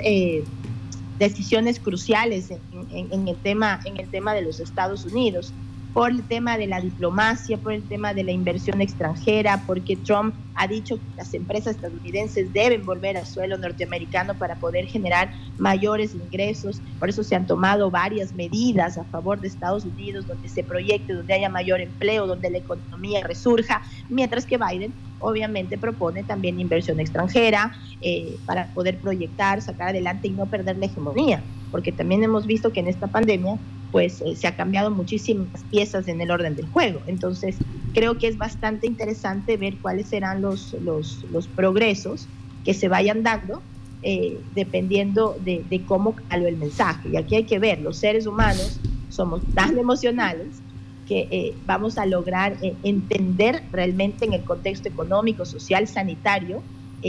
decisiones 1.19 1.79
cruciales 1.79 2.51
en, 2.91 3.29
el 3.29 3.37
tema, 3.37 3.81
en 3.85 3.99
el 3.99 4.09
tema 4.09 4.33
de 4.33 4.43
los 4.43 4.59
Estados 4.59 5.05
Unidos 5.05 5.53
por 5.93 6.11
el 6.11 6.27
tema 6.27 6.57
de 6.57 6.67
la 6.67 6.81
diplomacia, 6.81 7.59
por 7.59 7.73
el 7.73 7.87
tema 7.87 8.15
de 8.15 8.23
la 8.23 8.33
inversión 8.33 8.81
extranjera, 8.81 9.65
porque 9.67 9.97
Trump 9.97 10.35
ha 10.55 10.69
dicho 10.69 10.97
que 10.97 11.09
las 11.17 11.35
empresas 11.35 11.77
estadounidenses 11.77 12.53
deben 12.53 12.85
volver 12.85 13.17
al 13.17 13.27
suelo 13.27 13.59
norteamericano 13.59 14.39
para 14.39 14.61
poder 14.61 14.87
generar 14.87 15.33
mayores 15.57 16.15
ingresos. 16.15 16.83
Por 16.99 17.09
eso 17.09 17.25
se 17.25 17.35
han 17.35 17.47
tomado 17.47 17.91
varias 17.91 18.35
medidas 18.35 18.99
a 18.99 19.05
favor 19.05 19.41
de 19.41 19.49
Estados 19.49 19.85
Unidos, 19.85 20.27
donde 20.27 20.49
se 20.49 20.63
proyecte, 20.63 21.13
donde 21.13 21.35
haya 21.35 21.49
mayor 21.49 21.81
empleo, 21.81 22.27
donde 22.27 22.51
la 22.51 22.59
economía 22.59 23.23
resurja, 23.27 23.83
mientras 24.09 24.47
que 24.47 24.59
Biden 24.59 24.95
obviamente 25.19 25.79
propone 25.79 26.25
también 26.25 26.59
inversión 26.59 26.99
extranjera 27.01 27.73
eh, 28.01 28.41
para 28.47 28.73
poder 28.73 29.01
proyectar, 29.01 29.61
sacar 29.61 29.89
adelante 29.89 30.29
y 30.29 30.33
no 30.33 30.49
perder 30.49 30.79
la 30.79 30.87
hegemonía, 30.87 31.45
porque 31.71 31.93
también 31.93 32.23
hemos 32.25 32.47
visto 32.47 32.73
que 32.73 32.81
en 32.81 32.89
esta 32.89 33.09
pandemia 33.09 33.59
pues 33.93 34.21
eh, 34.21 34.37
se 34.37 34.47
ha 34.47 34.57
cambiado 34.57 34.91
muchísimas 34.91 35.49
piezas 35.71 36.09
en 36.09 36.21
el 36.21 36.31
orden 36.31 36.57
del 36.57 36.67
juego. 36.67 37.01
Entonces, 37.07 37.57
creo 37.93 38.19
que 38.19 38.29
es 38.29 38.39
bastante 38.39 38.87
interesante 38.87 39.57
ver 39.57 39.77
cuáles 39.79 40.09
serán 40.09 40.43
los, 40.43 40.75
los, 40.83 41.49
progresos 41.55 42.29
que 42.65 42.75
se 42.75 42.89
vayan 42.89 43.23
dando 43.23 43.63
eh, 44.03 44.39
dependiendo 44.55 45.37
de, 45.45 45.83
cómo 45.87 46.15
caló 46.29 46.47
el 46.47 46.57
mensaje. 46.57 47.09
Y 47.13 47.17
aquí 47.17 47.37
hay 47.37 47.45
que 47.45 47.59
ver, 47.59 47.81
los 47.81 47.97
seres 47.97 48.27
humanos 48.27 48.79
somos 49.09 49.43
tan 49.55 49.79
emocionales 49.79 50.63
que 51.07 51.27
eh, 51.31 51.55
vamos 51.67 51.99
a 51.99 52.07
lograr 52.07 52.57
entender 52.85 53.65
realmente 53.73 54.25
en 54.25 54.33
el 54.33 54.45
contexto 54.45 54.89
económico, 54.89 55.45
social, 55.45 55.89
sanitario, 55.89 56.63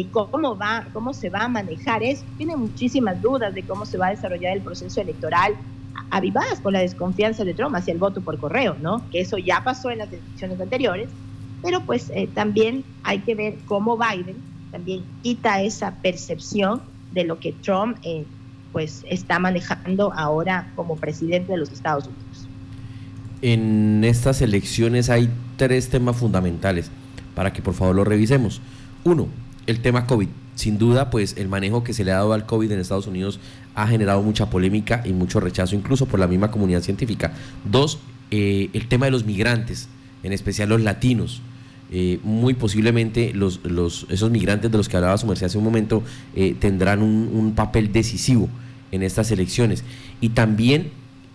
cómo, 0.10 0.58
va, 0.58 0.88
cómo 0.92 1.14
se 1.14 1.30
va 1.30 1.42
a 1.42 1.48
manejar 1.48 2.02
eso. 2.02 2.24
Tiene 2.38 2.56
muchísimas 2.56 3.22
dudas 3.22 3.54
de 3.54 3.62
cómo 3.62 3.86
se 3.86 4.00
va 4.00 4.08
a 4.08 4.10
desarrollar 4.10 4.54
el 4.54 4.64
proceso 4.64 5.02
electoral, 5.02 5.54
avivadas 6.12 6.60
por 6.60 6.74
la 6.74 6.80
desconfianza 6.80 7.44
de 7.44 7.54
Trump 7.54 7.76
hacia 7.76 7.94
el 7.94 7.98
voto 7.98 8.22
por 8.22 8.38
correo, 8.38 8.76
¿no? 8.82 9.02
Que 9.10 9.22
eso 9.22 9.38
ya 9.38 9.64
pasó 9.64 9.90
en 9.90 10.00
las 10.00 10.10
elecciones 10.12 10.60
anteriores, 10.60 11.10
pero 11.64 11.82
pues 11.82 12.12
eh, 12.14 12.30
también 12.34 12.84
hay 13.04 13.20
que 13.20 13.34
ver 13.34 13.56
cómo 13.66 13.98
Biden 13.98 14.36
también 14.72 15.04
quita 15.24 15.62
esa 15.62 15.96
percepción 15.96 16.82
de 17.14 17.24
lo 17.24 17.40
que 17.40 17.54
Trump 17.54 17.98
eh, 18.04 18.26
pues 18.72 19.04
está 19.10 19.40
manejando 19.40 20.14
ahora 20.14 20.72
como 20.76 20.96
presidente 20.96 21.52
de 21.52 21.58
los 21.58 21.72
Estados 21.72 22.06
Unidos. 22.06 22.48
En 23.42 24.04
estas 24.04 24.42
elecciones 24.42 25.10
hay 25.10 25.30
tres 25.58 25.90
temas 25.90 26.16
fundamentales 26.16 26.92
para 27.36 27.52
que 27.52 27.62
por 27.62 27.74
favor 27.74 27.96
lo 27.96 28.04
revisemos. 28.04 28.62
Uno, 29.04 29.28
el 29.66 29.82
tema 29.82 30.06
COVID 30.06 30.28
sin 30.62 30.78
duda, 30.78 31.10
pues 31.10 31.36
el 31.38 31.48
manejo 31.50 31.84
que 31.84 31.92
se 31.92 32.04
le 32.04 32.12
ha 32.12 32.16
dado 32.16 32.34
al 32.34 32.46
COVID 32.46 32.72
en 32.72 32.80
Estados 32.80 33.08
Unidos 33.08 33.40
ha 33.74 33.88
generado 33.88 34.22
mucha 34.22 34.50
polémica 34.50 35.02
y 35.04 35.12
mucho 35.12 35.40
rechazo, 35.40 35.76
incluso 35.76 36.06
por 36.06 36.20
la 36.20 36.28
misma 36.28 36.52
comunidad 36.52 36.82
científica. 36.82 37.34
Dos, 37.66 37.98
eh, 38.30 38.70
el 38.74 38.88
tema 38.88 39.06
de 39.08 39.12
los 39.12 39.26
migrantes, 39.26 39.90
en 40.22 40.34
especial 40.34 40.70
los 40.70 40.82
latinos. 40.82 41.42
Eh, 41.94 42.20
muy 42.24 42.54
posiblemente 42.54 43.34
los, 43.34 43.60
los, 43.66 44.06
esos 44.10 44.32
migrantes 44.32 44.72
de 44.72 44.78
los 44.78 44.88
que 44.88 44.96
hablaba 44.96 45.18
su 45.18 45.28
merced 45.28 45.48
hace 45.48 45.58
un 45.58 45.66
momento 45.66 46.04
eh, 46.38 46.56
tendrán 46.58 47.02
un, 47.02 47.30
un, 47.34 47.54
papel 47.54 47.92
decisivo 47.92 48.48
en 48.92 49.02
estas 49.02 49.32
elecciones. 49.32 49.84
Y 50.22 50.30
también 50.30 50.92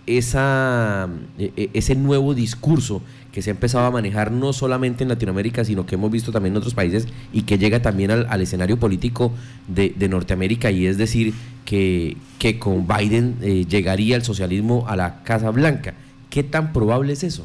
esa, 0.06 1.10
ese 1.56 1.94
nuevo 1.96 2.32
discurso 2.32 3.02
que 3.36 3.42
se 3.42 3.50
ha 3.50 3.52
empezado 3.52 3.84
a 3.84 3.90
manejar 3.90 4.32
no 4.32 4.54
solamente 4.54 5.02
en 5.02 5.10
Latinoamérica, 5.10 5.62
sino 5.62 5.84
que 5.84 5.96
hemos 5.96 6.10
visto 6.10 6.32
también 6.32 6.54
en 6.54 6.56
otros 6.56 6.72
países 6.72 7.06
y 7.34 7.42
que 7.42 7.58
llega 7.58 7.82
también 7.82 8.10
al, 8.10 8.40
escenario 8.40 8.78
político 8.78 9.30
de, 9.68 10.08
Norteamérica, 10.08 10.70
y 10.70 10.86
es 10.86 10.96
decir, 10.96 11.34
que, 11.66 12.16
que 12.38 12.58
con 12.58 12.88
Biden 12.88 13.36
eh, 13.42 13.66
llegaría 13.68 14.16
el 14.16 14.22
socialismo 14.22 14.86
a 14.88 14.96
la 14.96 15.22
Casa 15.22 15.50
Blanca. 15.50 15.92
¿Qué 16.30 16.44
tan 16.44 16.72
probable 16.72 17.12
es 17.12 17.24
eso? 17.24 17.44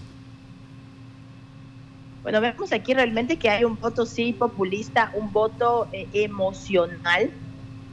Bueno, 2.23 2.39
vemos 2.39 2.71
aquí 2.71 2.93
realmente 2.93 3.35
que 3.35 3.49
hay 3.49 3.65
un 3.65 3.77
voto 3.77 4.05
sí 4.05 4.31
populista, 4.31 5.11
un 5.13 5.33
voto 5.33 5.89
eh, 5.91 6.07
emocional 6.13 7.31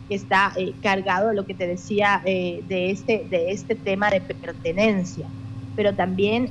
que 0.08 0.14
está 0.14 0.52
eh, 0.54 0.72
cargado 0.84 1.30
de 1.30 1.34
lo 1.34 1.44
que 1.44 1.54
te 1.54 1.66
decía 1.66 2.22
de, 2.24 2.62
este, 2.68 3.26
de 3.28 3.50
este 3.50 3.74
tema 3.74 4.08
de 4.08 4.20
pertenencia, 4.20 5.26
pero 5.74 5.96
también 5.96 6.48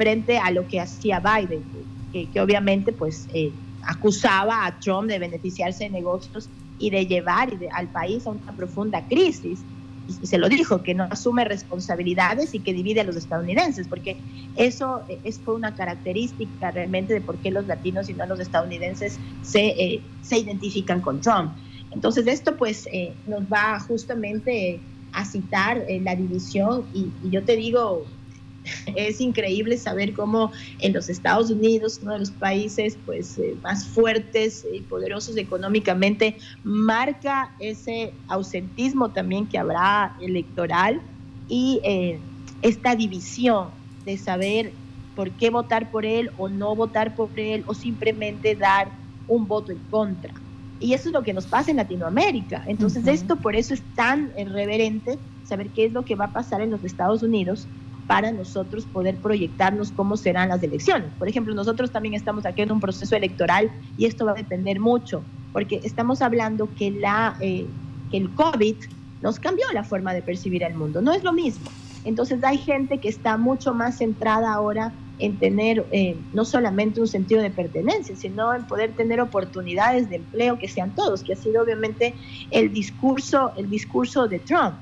frente 0.00 0.38
a 0.38 0.50
lo 0.50 0.66
que 0.66 0.80
hacía 0.80 1.20
Biden, 1.20 1.62
que, 2.10 2.40
obviamente 2.40 2.90
pues 2.94 3.28
eh, 3.34 3.52
acusaba 3.82 4.64
a 4.64 4.80
Trump 4.80 5.10
de 5.10 5.18
beneficiarse 5.18 5.84
de 5.84 5.90
negocios 5.90 6.48
y 6.78 6.88
de 6.88 7.06
llevar 7.06 7.50
al 7.74 7.92
país 7.92 8.26
a 8.26 8.30
una 8.30 8.56
profunda 8.56 9.06
crisis. 9.06 9.66
Y, 10.06 10.26
se 10.26 10.38
lo 10.38 10.48
dijo, 10.48 10.82
que 10.82 10.94
no 10.94 11.06
asume 11.10 11.44
responsabilidades 11.44 12.54
y 12.54 12.62
que 12.62 12.72
divide 12.72 13.02
a 13.02 13.04
los 13.04 13.14
estadounidenses, 13.16 13.88
porque 13.88 14.22
eso 14.54 15.02
eh, 15.10 15.20
es, 15.22 15.42
fue 15.44 15.54
una 15.54 15.74
característica 15.74 16.70
realmente 16.70 17.12
de 17.12 17.20
por 17.20 17.38
qué 17.42 17.50
los 17.50 17.66
latinos 17.66 18.08
y 18.08 18.14
no 18.14 18.24
los 18.24 18.40
estadounidenses 18.40 19.20
se, 19.42 19.66
eh, 19.66 20.16
se 20.22 20.38
identifican 20.38 21.02
con 21.02 21.20
Trump. 21.20 21.58
Entonces 21.90 22.26
esto 22.26 22.56
pues 22.56 22.88
nos 23.26 23.42
va 23.42 23.78
justamente 23.80 24.82
a 25.12 25.26
citar 25.26 25.84
la 25.88 26.16
división 26.16 26.88
y, 26.94 27.12
y 27.20 27.30
yo 27.30 27.44
te 27.44 27.56
digo, 27.56 28.19
es 28.96 29.20
increíble 29.20 29.76
saber 29.78 30.12
cómo 30.12 30.52
en 30.78 30.92
los 30.92 31.08
Estados 31.08 31.50
Unidos, 31.50 32.00
uno 32.02 32.14
de 32.14 32.20
los 32.20 32.32
países 32.32 32.98
pues, 33.04 33.38
eh, 33.38 33.58
más 33.62 33.88
fuertes 33.88 34.66
y 34.72 34.82
poderosos 34.82 35.36
económicamente, 35.36 36.36
marca 36.62 37.52
ese 37.58 38.22
ausentismo 38.28 39.12
también 39.12 39.48
que 39.48 39.58
habrá 39.58 40.16
electoral 40.20 41.02
y 41.46 41.80
eh, 41.84 42.22
esta 42.62 42.94
división 42.94 43.74
de 44.04 44.18
saber 44.18 44.78
por 45.14 45.36
qué 45.36 45.50
votar 45.50 45.90
por 45.90 46.06
él 46.06 46.30
o 46.36 46.48
no 46.48 46.76
votar 46.76 47.14
por 47.14 47.32
él 47.38 47.64
o 47.66 47.74
simplemente 47.74 48.54
dar 48.56 48.94
un 49.26 49.46
voto 49.46 49.72
en 49.72 49.80
contra. 49.80 50.32
Y 50.78 50.94
eso 50.94 51.10
es 51.10 51.12
lo 51.12 51.22
que 51.22 51.34
nos 51.34 51.46
pasa 51.46 51.70
en 51.70 51.76
Latinoamérica. 51.76 52.64
Entonces, 52.66 53.06
esto 53.06 53.36
por 53.40 53.54
eso 53.54 53.74
es 53.74 53.84
tan 53.92 54.32
irreverente 54.36 55.20
saber 55.42 55.72
qué 55.72 55.84
es 55.84 55.92
lo 55.92 56.04
que 56.04 56.14
va 56.14 56.26
a 56.26 56.32
pasar 56.32 56.62
en 56.62 56.70
los 56.70 56.84
Estados 56.84 57.22
Unidos 57.22 57.68
para 58.10 58.32
nosotros 58.32 58.86
poder 58.86 59.18
proyectarnos 59.18 59.92
cómo 59.92 60.16
serán 60.16 60.48
las 60.48 60.60
elecciones. 60.64 61.12
Por 61.16 61.28
ejemplo, 61.28 61.54
nosotros 61.54 61.92
también 61.92 62.14
estamos 62.14 62.44
aquí 62.44 62.62
en 62.62 62.72
un 62.72 62.80
proceso 62.80 63.14
electoral 63.14 63.70
y 63.96 64.06
esto 64.06 64.26
va 64.26 64.32
a 64.32 64.34
depender 64.34 64.80
mucho, 64.80 65.22
porque 65.52 65.80
estamos 65.84 66.20
hablando 66.20 66.68
que, 66.76 66.90
la, 66.90 67.36
eh, 67.38 67.66
que 68.10 68.16
el 68.16 68.28
COVID 68.30 68.74
nos 69.22 69.38
cambió 69.38 69.64
la 69.72 69.84
forma 69.84 70.12
de 70.12 70.22
percibir 70.22 70.64
el 70.64 70.74
mundo, 70.74 71.00
no 71.00 71.12
es 71.12 71.22
lo 71.22 71.32
mismo. 71.32 71.70
Entonces 72.04 72.42
hay 72.42 72.58
gente 72.58 72.98
que 72.98 73.08
está 73.08 73.36
mucho 73.36 73.74
más 73.74 73.98
centrada 73.98 74.54
ahora 74.54 74.92
en 75.20 75.36
tener 75.36 75.86
eh, 75.92 76.16
no 76.32 76.44
solamente 76.44 77.00
un 77.00 77.06
sentido 77.06 77.40
de 77.40 77.50
pertenencia, 77.50 78.16
sino 78.16 78.52
en 78.52 78.66
poder 78.66 78.90
tener 78.94 79.20
oportunidades 79.20 80.10
de 80.10 80.16
empleo 80.16 80.58
que 80.58 80.66
sean 80.66 80.96
todos, 80.96 81.22
que 81.22 81.34
ha 81.34 81.36
sido 81.36 81.62
obviamente 81.62 82.16
el 82.50 82.72
discurso, 82.72 83.52
el 83.56 83.70
discurso 83.70 84.26
de 84.26 84.40
Trump. 84.40 84.74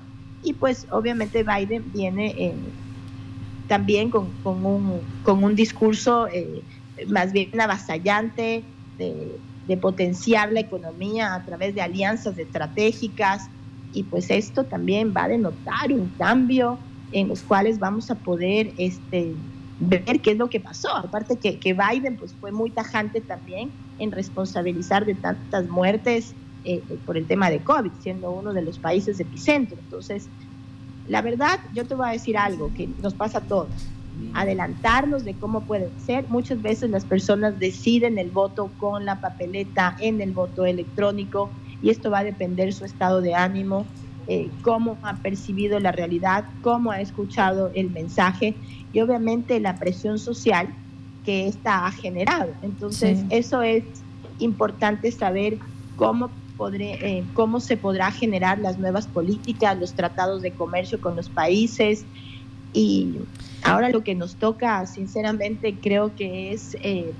Y 0.42 0.54
pues 0.54 0.86
obviamente 0.90 1.42
Biden 1.42 1.92
viene 1.92 2.54
también 3.68 4.10
con, 4.10 4.34
un, 4.44 5.00
con, 5.22 5.44
un, 5.44 5.54
discurso 5.54 6.26
eh, 6.28 6.62
más 7.06 7.32
bien 7.32 7.60
avasallante 7.60 8.64
de, 8.98 9.38
de 9.66 9.76
potenciar 9.76 10.52
la 10.52 10.60
economía 10.60 11.34
a 11.34 11.44
través 11.44 11.74
de 11.74 11.82
alianzas 11.82 12.38
estratégicas, 12.38 13.48
y 13.92 14.04
pues 14.04 14.30
esto 14.30 14.64
también 14.64 15.14
va 15.16 15.24
a 15.24 15.28
denotar 15.28 15.92
un 15.92 16.08
cambio 16.18 16.78
en 17.12 17.28
los 17.28 17.42
cuales 17.42 17.78
vamos 17.78 18.10
a 18.10 18.16
poder 18.16 18.72
este, 18.76 19.34
ver 19.80 20.20
qué 20.20 20.32
es 20.32 20.36
lo 20.36 20.48
que 20.48 20.60
pasó. 20.60 20.94
Aparte 20.94 21.38
que, 21.38 21.58
que 21.58 21.74
Biden 21.74 22.16
pues, 22.16 22.34
fue 22.34 22.52
muy 22.52 22.70
tajante 22.70 23.20
también 23.20 23.70
en 23.98 24.12
responsabilizar 24.12 25.06
de 25.06 25.14
tantas 25.14 25.68
muertes 25.68 26.34
eh, 26.64 26.82
por 27.06 27.16
el 27.16 27.26
tema 27.26 27.50
de 27.50 27.62
COVID, 27.62 27.92
siendo 28.00 28.30
uno 28.30 28.52
de 28.52 28.62
los 28.62 28.78
países 28.78 29.18
epicentro. 29.20 29.78
Entonces, 29.80 30.28
la 31.08 31.22
verdad, 31.22 31.58
yo 31.74 31.86
te 31.86 31.94
voy 31.94 32.08
a 32.08 32.12
decir 32.12 32.36
algo 32.36 32.70
que 32.74 32.88
nos 33.02 33.14
pasa 33.14 33.38
a 33.38 33.40
todos. 33.42 33.68
Adelantarnos 34.34 35.24
de 35.24 35.34
cómo 35.34 35.62
puede 35.62 35.90
ser. 36.04 36.26
Muchas 36.28 36.60
veces 36.60 36.90
las 36.90 37.04
personas 37.04 37.58
deciden 37.58 38.18
el 38.18 38.30
voto 38.30 38.70
con 38.78 39.04
la 39.04 39.20
papeleta 39.20 39.96
en 40.00 40.20
el 40.20 40.32
voto 40.32 40.66
electrónico 40.66 41.50
y 41.82 41.90
esto 41.90 42.10
va 42.10 42.20
a 42.20 42.24
depender 42.24 42.72
su 42.72 42.84
estado 42.84 43.20
de 43.20 43.34
ánimo, 43.34 43.86
eh, 44.26 44.50
cómo 44.62 44.98
ha 45.02 45.16
percibido 45.16 45.78
la 45.78 45.92
realidad, 45.92 46.44
cómo 46.62 46.90
ha 46.90 47.00
escuchado 47.00 47.70
el 47.74 47.90
mensaje 47.90 48.54
y 48.92 49.00
obviamente 49.00 49.60
la 49.60 49.76
presión 49.76 50.18
social 50.18 50.68
que 51.24 51.46
ésta 51.46 51.86
ha 51.86 51.92
generado. 51.92 52.52
Entonces, 52.62 53.20
eso 53.30 53.62
es 53.62 53.84
importante 54.38 55.10
saber 55.12 55.58
cómo, 55.96 56.30
eh, 56.60 57.24
cómo 57.34 57.60
se 57.60 57.76
podrá 57.76 58.10
generar 58.10 58.58
las 58.58 58.78
nuevas 58.78 59.06
políticas, 59.06 59.78
los 59.78 59.92
tratados 59.92 60.42
de 60.42 60.50
comercio 60.52 61.00
con 61.00 61.16
los 61.16 61.28
países. 61.28 62.04
Y 62.72 63.16
ahora 63.62 63.90
lo 63.90 64.02
que 64.02 64.14
nos 64.14 64.36
toca, 64.36 64.84
sinceramente, 64.86 65.76
creo 65.80 66.14
que 66.14 66.52
es 66.52 66.76
eh, 66.82 67.12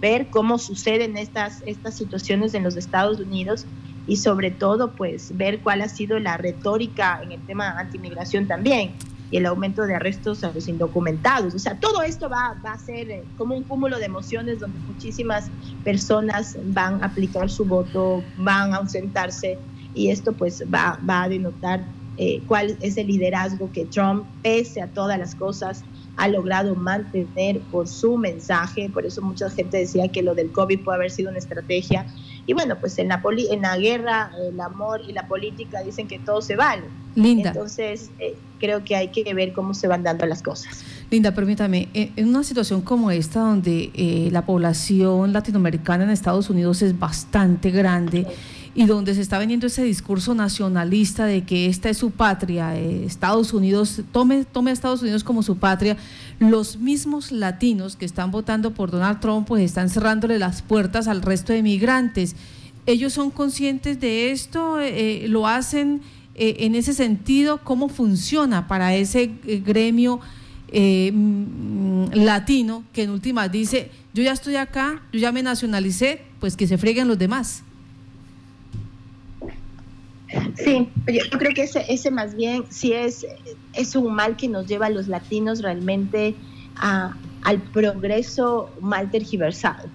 ver 0.00 0.28
cómo 0.28 0.58
suceden 0.58 1.16
estas, 1.16 1.62
estas 1.66 1.94
situaciones 1.94 2.54
en 2.54 2.62
los 2.62 2.76
Estados 2.76 3.20
Unidos 3.20 3.66
y 4.06 4.16
sobre 4.16 4.50
todo 4.50 4.92
pues 4.92 5.36
ver 5.36 5.60
cuál 5.60 5.80
ha 5.80 5.88
sido 5.88 6.18
la 6.18 6.36
retórica 6.36 7.20
en 7.22 7.32
el 7.32 7.40
tema 7.40 7.78
antimigración 7.78 8.48
también 8.48 8.92
y 9.32 9.38
el 9.38 9.46
aumento 9.46 9.86
de 9.86 9.94
arrestos 9.94 10.44
a 10.44 10.52
los 10.52 10.68
indocumentados. 10.68 11.54
O 11.54 11.58
sea, 11.58 11.80
todo 11.80 12.02
esto 12.02 12.28
va, 12.28 12.60
va 12.64 12.74
a 12.74 12.78
ser 12.78 13.10
eh, 13.10 13.24
como 13.34 13.56
un 13.56 13.64
cúmulo 13.64 13.98
de 13.98 14.04
emociones 14.04 14.60
donde 14.60 14.78
muchísimas 14.80 15.50
personas 15.82 16.58
van 16.66 17.02
a 17.02 17.06
aplicar 17.06 17.48
su 17.48 17.64
voto, 17.64 18.22
van 18.36 18.74
a 18.74 18.76
ausentarse 18.76 19.58
y 19.94 20.10
esto 20.10 20.34
pues 20.34 20.62
va, 20.72 21.00
va 21.08 21.22
a 21.22 21.28
denotar 21.30 21.88
eh, 22.18 22.44
cuál 22.46 22.76
es 22.82 22.98
el 22.98 23.06
liderazgo 23.06 23.72
que 23.72 23.86
Trump, 23.86 24.26
pese 24.42 24.82
a 24.82 24.92
todas 24.92 25.18
las 25.18 25.34
cosas, 25.34 25.82
ha 26.16 26.28
logrado 26.28 26.74
mantener 26.74 27.62
por 27.70 27.88
su 27.88 28.18
mensaje. 28.18 28.90
Por 28.90 29.06
eso 29.06 29.22
mucha 29.22 29.48
gente 29.48 29.78
decía 29.78 30.08
que 30.12 30.22
lo 30.22 30.34
del 30.34 30.52
COVID 30.52 30.84
puede 30.84 30.96
haber 30.96 31.10
sido 31.10 31.30
una 31.30 31.38
estrategia. 31.38 32.06
Y 32.44 32.52
bueno, 32.52 32.78
pues 32.78 32.98
en 32.98 33.08
la, 33.08 33.22
en 33.50 33.62
la 33.62 33.78
guerra, 33.78 34.30
el 34.46 34.60
amor 34.60 35.00
y 35.08 35.14
la 35.14 35.26
política 35.26 35.82
dicen 35.82 36.06
que 36.06 36.18
todo 36.18 36.42
se 36.42 36.54
vale. 36.54 36.90
Linda. 37.14 37.50
Entonces, 37.50 38.10
eh, 38.18 38.34
creo 38.58 38.84
que 38.84 38.96
hay 38.96 39.08
que 39.08 39.34
ver 39.34 39.52
cómo 39.52 39.74
se 39.74 39.88
van 39.88 40.02
dando 40.02 40.24
las 40.26 40.42
cosas. 40.42 40.84
Linda, 41.10 41.34
permítame, 41.34 41.88
en 41.92 42.28
una 42.28 42.42
situación 42.42 42.80
como 42.80 43.10
esta, 43.10 43.40
donde 43.40 43.90
eh, 43.94 44.30
la 44.32 44.46
población 44.46 45.32
latinoamericana 45.32 46.04
en 46.04 46.10
Estados 46.10 46.48
Unidos 46.48 46.80
es 46.80 46.98
bastante 46.98 47.70
grande, 47.70 48.26
y 48.74 48.86
donde 48.86 49.14
se 49.14 49.20
está 49.20 49.38
vendiendo 49.38 49.66
ese 49.66 49.82
discurso 49.82 50.34
nacionalista 50.34 51.26
de 51.26 51.44
que 51.44 51.66
esta 51.66 51.90
es 51.90 51.98
su 51.98 52.10
patria, 52.10 52.76
eh, 52.76 53.04
Estados 53.04 53.52
Unidos, 53.52 54.00
tome, 54.12 54.44
tome 54.44 54.70
a 54.70 54.74
Estados 54.74 55.02
Unidos 55.02 55.24
como 55.24 55.42
su 55.42 55.58
patria, 55.58 55.96
los 56.38 56.78
mismos 56.78 57.32
latinos 57.32 57.96
que 57.96 58.06
están 58.06 58.30
votando 58.30 58.72
por 58.72 58.90
Donald 58.90 59.20
Trump 59.20 59.46
pues 59.46 59.62
están 59.62 59.90
cerrándole 59.90 60.38
las 60.38 60.62
puertas 60.62 61.06
al 61.08 61.20
resto 61.20 61.52
de 61.52 61.62
migrantes. 61.62 62.34
¿Ellos 62.86 63.12
son 63.12 63.30
conscientes 63.30 64.00
de 64.00 64.32
esto? 64.32 64.80
Eh, 64.80 65.26
¿Lo 65.28 65.46
hacen 65.46 66.00
eh, 66.34 66.56
en 66.60 66.74
ese 66.74 66.94
sentido? 66.94 67.58
¿Cómo 67.62 67.88
funciona 67.88 68.68
para 68.68 68.94
ese 68.94 69.30
gremio 69.64 70.20
mm, 70.72 72.12
latino 72.14 72.84
que 72.92 73.02
en 73.02 73.10
últimas 73.10 73.50
dice, 73.52 73.90
yo 74.14 74.22
ya 74.22 74.32
estoy 74.32 74.56
acá, 74.56 75.02
yo 75.12 75.20
ya 75.20 75.32
me 75.32 75.42
nacionalicé, 75.42 76.22
pues 76.40 76.56
que 76.56 76.66
se 76.66 76.78
freguen 76.78 77.08
los 77.08 77.18
demás? 77.18 77.62
Sí, 80.56 80.88
yo 81.06 81.38
creo 81.38 81.52
que 81.54 81.64
ese, 81.64 82.10
más 82.10 82.34
bien 82.34 82.64
sí 82.70 82.92
es, 82.92 83.26
es 83.74 83.96
un 83.96 84.14
mal 84.14 84.36
que 84.36 84.48
nos 84.48 84.66
lleva 84.66 84.86
a 84.86 84.90
los 84.90 85.08
latinos 85.08 85.60
realmente 85.60 86.34
al 86.76 87.60
progreso 87.72 88.70
mal 88.80 89.10
tergiversado. 89.10 89.88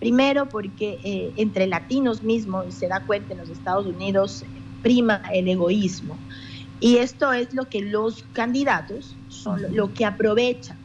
Primero 0.00 0.48
porque 0.48 0.98
eh, 1.04 1.32
entre 1.36 1.66
latinos 1.66 2.22
mismos, 2.22 2.66
y 2.68 2.72
se 2.72 2.88
da 2.88 3.04
cuenta 3.06 3.32
en 3.32 3.38
los 3.38 3.48
Estados 3.48 3.86
Unidos, 3.86 4.44
prima 4.86 5.20
el 5.32 5.48
egoísmo. 5.48 6.16
Y 6.78 6.98
esto 6.98 7.32
es 7.32 7.52
lo 7.52 7.68
que 7.68 7.80
los 7.80 8.24
candidatos 8.32 9.16
son 9.28 9.60
lo, 9.74 9.92
que 9.92 10.04
aprovechan, 10.04 10.76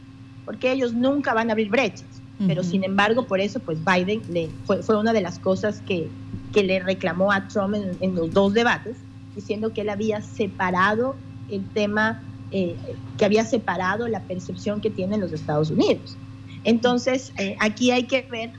porque 0.44 0.72
ellos 0.72 0.92
nunca 0.92 1.34
van 1.34 1.50
a 1.50 1.52
abrir 1.52 1.70
brechas. 1.70 2.08
Pero 2.48 2.64
sin 2.64 2.82
embargo, 2.82 3.28
por 3.28 3.38
eso, 3.38 3.60
pues 3.60 3.78
Biden 3.84 4.20
le, 4.28 4.48
fue, 4.64 4.82
fue 4.82 4.98
una 4.98 5.12
de 5.12 5.20
las 5.20 5.38
cosas 5.38 5.80
que, 5.86 6.08
que 6.52 6.64
le 6.64 6.80
reclamó 6.80 7.30
a 7.30 7.46
Trump 7.46 7.76
en, 8.00 8.14
los 8.16 8.32
dos 8.32 8.52
debates, 8.52 8.96
diciendo 9.36 9.72
que 9.72 9.82
él 9.82 9.88
había 9.88 10.20
separado 10.20 11.14
el 11.48 11.64
tema, 11.68 12.20
eh, 12.50 12.74
que 13.16 13.24
había 13.24 13.44
separado 13.44 14.08
la 14.08 14.22
percepción 14.22 14.80
que 14.80 14.90
tienen 14.90 15.20
los 15.20 15.32
Estados 15.32 15.70
Unidos. 15.70 16.16
Entonces, 16.64 17.32
eh, 17.38 17.54
aquí 17.60 17.92
hay 17.92 18.08
que 18.08 18.26
ver 18.28 18.50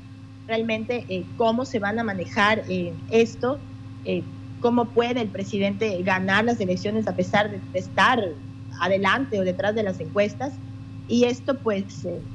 realmente 0.48 1.04
eh, 1.10 1.26
cómo 1.36 1.66
se 1.66 1.80
van 1.80 2.00
a 2.00 2.06
manejar 2.06 2.64
esto, 3.10 3.60
cómo 4.64 4.86
puede 4.86 5.20
el 5.22 5.28
presidente 5.28 6.02
ganar 6.04 6.46
las 6.46 6.60
elecciones 6.62 7.06
a 7.06 7.16
pesar 7.16 7.52
de, 7.52 7.60
estar 7.78 8.24
adelante 8.80 9.38
o 9.38 9.44
detrás 9.44 9.76
de 9.76 9.84
las 9.84 10.00
encuestas. 10.00 10.54
Y 11.10 11.26
esto 11.26 11.56
pues 11.56 11.84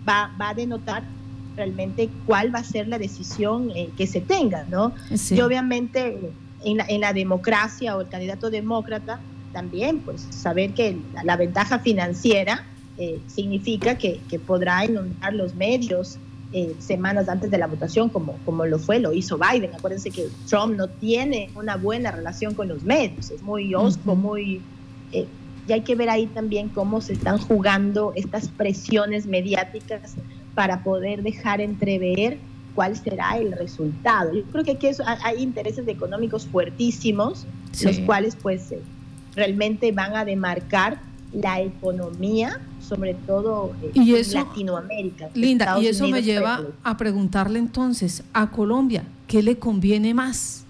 va, 0.06 0.30
va 0.38 0.50
a 0.50 0.54
denotar 0.54 1.02
realmente 1.56 2.10
cuál 2.26 2.54
va 2.54 2.58
a 2.58 2.64
ser 2.64 2.86
la 2.86 2.98
decisión 2.98 3.70
eh, 3.74 3.88
que 3.96 4.06
se 4.06 4.20
tenga, 4.20 4.66
¿no? 4.70 4.92
Y 5.30 5.40
obviamente 5.40 6.32
en 6.64 6.76
la, 6.76 6.84
en 6.86 7.00
la, 7.00 7.14
democracia 7.14 7.96
o 7.96 8.02
el 8.02 8.08
candidato 8.08 8.50
demócrata 8.50 9.20
también, 9.54 10.00
pues 10.00 10.20
saber 10.28 10.74
que 10.74 10.98
la, 11.24 11.36
ventaja 11.36 11.78
financiera 11.78 12.66
eh, 12.98 13.20
significa 13.26 13.96
que, 13.96 14.20
que, 14.28 14.38
podrá 14.38 14.84
inundar 14.84 15.32
los 15.32 15.54
medios 15.54 16.18
eh, 16.52 16.74
semanas 16.78 17.28
antes 17.28 17.50
de 17.50 17.58
la 17.58 17.66
votación, 17.66 18.08
como, 18.08 18.38
como 18.44 18.64
lo 18.66 18.78
fue, 18.78 18.98
lo 18.98 19.12
hizo 19.12 19.38
Biden. 19.38 19.74
Acuérdense 19.74 20.10
que 20.10 20.28
Trump 20.48 20.76
no 20.76 20.88
tiene 20.88 21.50
una 21.54 21.76
buena 21.76 22.10
relación 22.10 22.54
con 22.54 22.68
los 22.68 22.82
medios, 22.82 23.30
es 23.30 23.42
muy 23.42 23.74
osco, 23.74 24.14
muy... 24.14 24.62
y 25.12 25.72
hay 25.72 25.82
que 25.82 25.94
ver 25.94 26.08
ahí 26.08 26.26
también 26.26 26.68
cómo 26.68 27.00
se 27.00 27.12
están 27.12 27.38
jugando 27.38 28.12
estas 28.16 28.48
presiones 28.48 29.26
mediáticas 29.26 30.14
para 30.54 30.82
poder 30.82 31.22
dejar 31.22 31.60
entrever 31.60 32.38
cuál 32.74 32.96
será 32.96 33.36
el 33.38 33.52
resultado. 33.52 34.32
Yo 34.32 34.44
creo 34.44 34.64
que 34.64 34.70
aquí 34.72 34.88
hay 35.24 35.42
intereses 35.42 35.86
económicos 35.88 36.46
fuertísimos, 36.46 37.44
los 37.82 37.98
cuales 38.00 38.36
pues 38.36 38.72
eh, 38.72 38.80
realmente 39.34 39.92
van 39.92 40.14
a 40.14 40.24
demarcar 40.24 41.00
la 41.32 41.60
economía, 41.60 42.60
sobre 42.88 43.14
todo 43.14 43.72
eh, 43.82 43.92
en 43.94 44.32
Latinoamérica. 44.32 45.28
Linda, 45.34 45.78
y 45.80 45.86
eso 45.86 46.08
me 46.08 46.22
lleva 46.22 46.62
a 46.82 46.96
preguntarle 46.96 47.58
entonces 47.58 48.22
a 48.32 48.50
Colombia, 48.50 49.04
¿qué 49.26 49.42
le 49.42 49.58
conviene 49.58 50.14
más? 50.14 50.64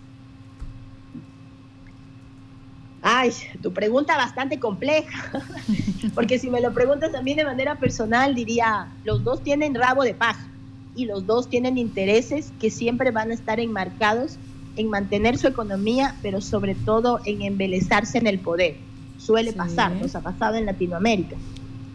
Ay, 3.01 3.31
tu 3.63 3.73
pregunta 3.73 4.17
bastante 4.17 4.59
compleja, 4.59 5.31
porque 6.15 6.39
si 6.39 6.51
me 6.51 6.61
lo 6.61 6.75
preguntas 6.75 7.15
a 7.15 7.23
mí 7.23 7.35
de 7.35 7.45
manera 7.45 7.77
personal 7.77 8.35
diría, 8.35 8.89
los 9.05 9.23
dos 9.23 9.43
tienen 9.43 9.75
rabo 9.75 10.03
de 10.03 10.15
paja 10.15 10.49
y 10.97 11.07
los 11.07 11.25
dos 11.25 11.49
tienen 11.49 11.79
intereses 11.79 12.53
que 12.61 12.71
siempre 12.71 13.13
van 13.13 13.31
a 13.31 13.35
estar 13.35 13.61
enmarcados 13.61 14.37
en 14.77 14.91
mantener 14.91 15.39
su 15.39 15.47
economía, 15.47 16.17
pero 16.23 16.41
sobre 16.41 16.75
todo 16.75 17.21
en 17.25 17.43
embelezarse 17.43 18.19
en 18.19 18.27
el 18.27 18.41
poder. 18.41 18.77
Suele 19.17 19.53
pasar, 19.53 19.93
nos 19.93 20.15
ha 20.15 20.21
pasado 20.21 20.57
en 20.57 20.67
Latinoamérica. 20.67 21.37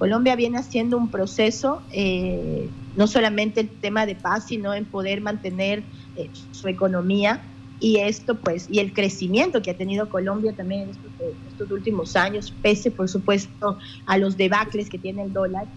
Colombia 0.03 0.35
viene 0.35 0.57
haciendo 0.57 0.97
un 0.97 1.09
proceso, 1.09 1.83
eh, 1.89 2.73
no 2.93 3.07
solamente 3.07 3.61
el 3.61 3.79
tema 3.79 4.05
de 4.05 4.17
paz, 4.17 4.47
sino 4.47 4.73
en 4.73 4.91
poder 4.91 5.21
mantener 5.21 5.87
eh, 6.13 6.29
su 6.51 6.67
economía 6.67 7.41
y 7.79 7.99
esto 7.99 8.41
pues 8.41 8.67
y 8.69 8.79
el 8.79 8.91
crecimiento 8.91 9.61
que 9.61 9.71
ha 9.71 9.77
tenido 9.77 10.09
Colombia 10.09 10.53
también 10.57 10.81
en 10.81 10.89
estos, 10.89 11.71
últimos 11.71 12.17
años 12.17 12.51
pese 12.61 12.91
por 12.91 13.07
supuesto 13.07 13.77
a 14.05 14.17
los 14.17 14.35
debacles 14.35 14.89
que 14.89 14.99
tiene 14.99 15.23
el 15.23 15.31
dólar. 15.31 15.69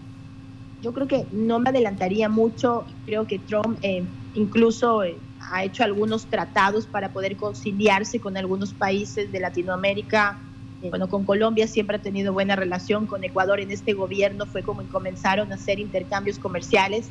Yo 0.81 0.91
creo 0.91 1.07
que 1.07 1.29
no 1.31 1.61
me 1.61 1.69
adelantaría 1.69 2.27
mucho 2.27 2.85
creo 3.05 3.27
que 3.27 3.39
Trump 3.39 3.79
eh, 3.81 4.13
incluso 4.33 5.03
eh, 5.03 5.21
ha 5.53 5.63
hecho 5.63 5.85
algunos 5.85 6.29
tratados 6.29 6.85
para 6.87 7.13
poder 7.13 7.37
conciliarse 7.37 8.19
con 8.19 8.35
algunos 8.35 8.73
países 8.73 9.31
de 9.31 9.39
Latinoamérica 9.39 10.37
eh, 10.37 10.46
bueno 10.81 11.09
con 11.09 11.25
Colombia 11.25 11.67
siempre 11.67 11.97
ha 11.97 12.01
tenido 12.01 12.33
buena 12.33 12.55
relación 12.55 13.07
con 13.07 13.23
Ecuador 13.23 13.59
en 13.59 13.71
este 13.71 13.93
gobierno 13.93 14.45
fue 14.45 14.61
como 14.61 14.83
comenzaron 14.83 15.51
a 15.51 15.55
hacer 15.55 15.79
intercambios 15.79 16.37
comerciales 16.39 17.09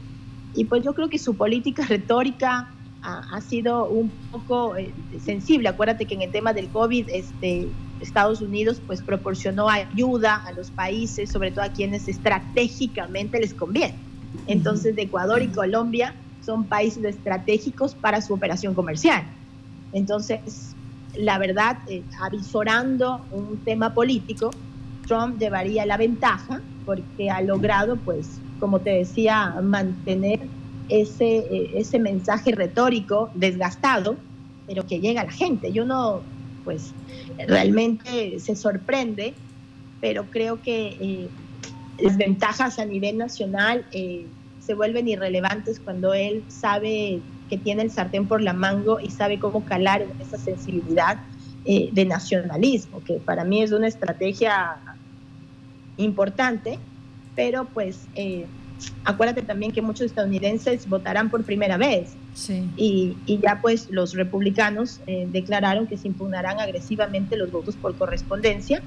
y 0.54 0.64
pues 0.64 0.82
yo 0.84 0.94
creo 0.94 1.08
que 1.08 1.18
su 1.18 1.36
política 1.36 1.84
retórica 1.88 2.70
ha, 3.02 3.40
sido 3.40 3.88
un 3.88 4.10
poco 4.32 4.76
eh, 4.76 4.92
sensible. 5.24 5.68
Acuérdate 5.68 6.06
que 6.06 6.14
en 6.14 6.22
el 6.22 6.32
tema 6.32 6.52
del 6.52 6.68
COVID, 6.68 7.08
este, 7.10 7.68
Estados 8.00 8.40
Unidos 8.40 8.82
pues 8.86 9.00
proporcionó 9.00 9.68
ayuda 9.68 10.36
a 10.44 10.52
los 10.52 10.70
países, 10.70 11.30
sobre 11.30 11.50
todo 11.50 11.64
a 11.64 11.68
quienes 11.68 12.08
estratégicamente 12.08 13.38
les 13.38 13.54
conviene. 13.54 13.94
Entonces, 14.46 14.94
Ecuador 14.98 15.42
y 15.42 15.48
Colombia 15.48 16.14
son 16.44 16.64
países 16.64 17.04
estratégicos 17.04 17.94
para 17.94 18.20
su 18.20 18.34
operación 18.34 18.74
comercial. 18.74 19.22
Entonces, 19.92 20.75
la 21.18 21.38
verdad, 21.38 21.78
eh, 21.88 22.02
avisorando 22.20 23.26
un 23.30 23.58
tema 23.64 23.94
político, 23.94 24.50
Trump 25.06 25.38
llevaría 25.38 25.86
la 25.86 25.96
ventaja 25.96 26.60
porque 26.84 27.30
ha 27.30 27.40
logrado, 27.40 27.96
pues, 27.96 28.40
como 28.60 28.80
te 28.80 28.90
decía, 28.90 29.54
mantener 29.62 30.40
ese, 30.88 31.38
eh, 31.38 31.70
ese 31.74 31.98
mensaje 31.98 32.52
retórico 32.52 33.30
desgastado, 33.34 34.16
pero 34.66 34.86
que 34.86 35.00
llega 35.00 35.22
a 35.22 35.24
la 35.24 35.32
gente. 35.32 35.68
Y 35.68 35.80
uno, 35.80 36.22
pues, 36.64 36.92
realmente 37.48 38.38
se 38.38 38.56
sorprende, 38.56 39.34
pero 40.00 40.24
creo 40.30 40.60
que 40.62 40.96
eh, 41.00 41.28
las 41.98 42.16
ventajas 42.16 42.78
a 42.78 42.84
nivel 42.84 43.18
nacional 43.18 43.84
eh, 43.92 44.26
se 44.60 44.74
vuelven 44.74 45.08
irrelevantes 45.08 45.80
cuando 45.80 46.12
él 46.14 46.44
sabe 46.48 47.20
que 47.48 47.58
tiene 47.58 47.82
el 47.82 47.90
sartén 47.90 48.26
por 48.26 48.42
la 48.42 48.52
mango 48.52 48.98
y 49.00 49.10
sabe 49.10 49.38
cómo 49.38 49.64
calar 49.64 50.02
en 50.02 50.12
esa 50.20 50.38
sensibilidad 50.38 51.20
de 51.64 52.04
nacionalismo, 52.04 53.02
que 53.02 53.14
para 53.14 53.44
mí 53.44 53.60
es 53.60 53.72
una 53.72 53.88
estrategia 53.88 54.78
importante, 55.96 56.78
pero 57.34 57.64
pues 57.74 58.08
acuérdate 59.04 59.42
también 59.42 59.72
que 59.72 59.82
muchos 59.82 60.06
estadounidenses 60.06 60.88
votarán 60.88 61.30
por 61.30 61.44
primera 61.44 61.76
vez. 61.76 62.16
Y, 62.76 63.16
ya 63.42 63.60
pues 63.62 63.88
los 63.90 64.14
republicanos 64.14 65.00
eh, 65.06 65.26
declararon 65.30 65.86
que 65.86 65.96
se 65.96 66.08
impugnarán 66.08 66.60
agresivamente 66.60 67.36
los 67.36 67.50
votos 67.50 67.76
por 67.76 67.96
correspondencia 67.96 68.82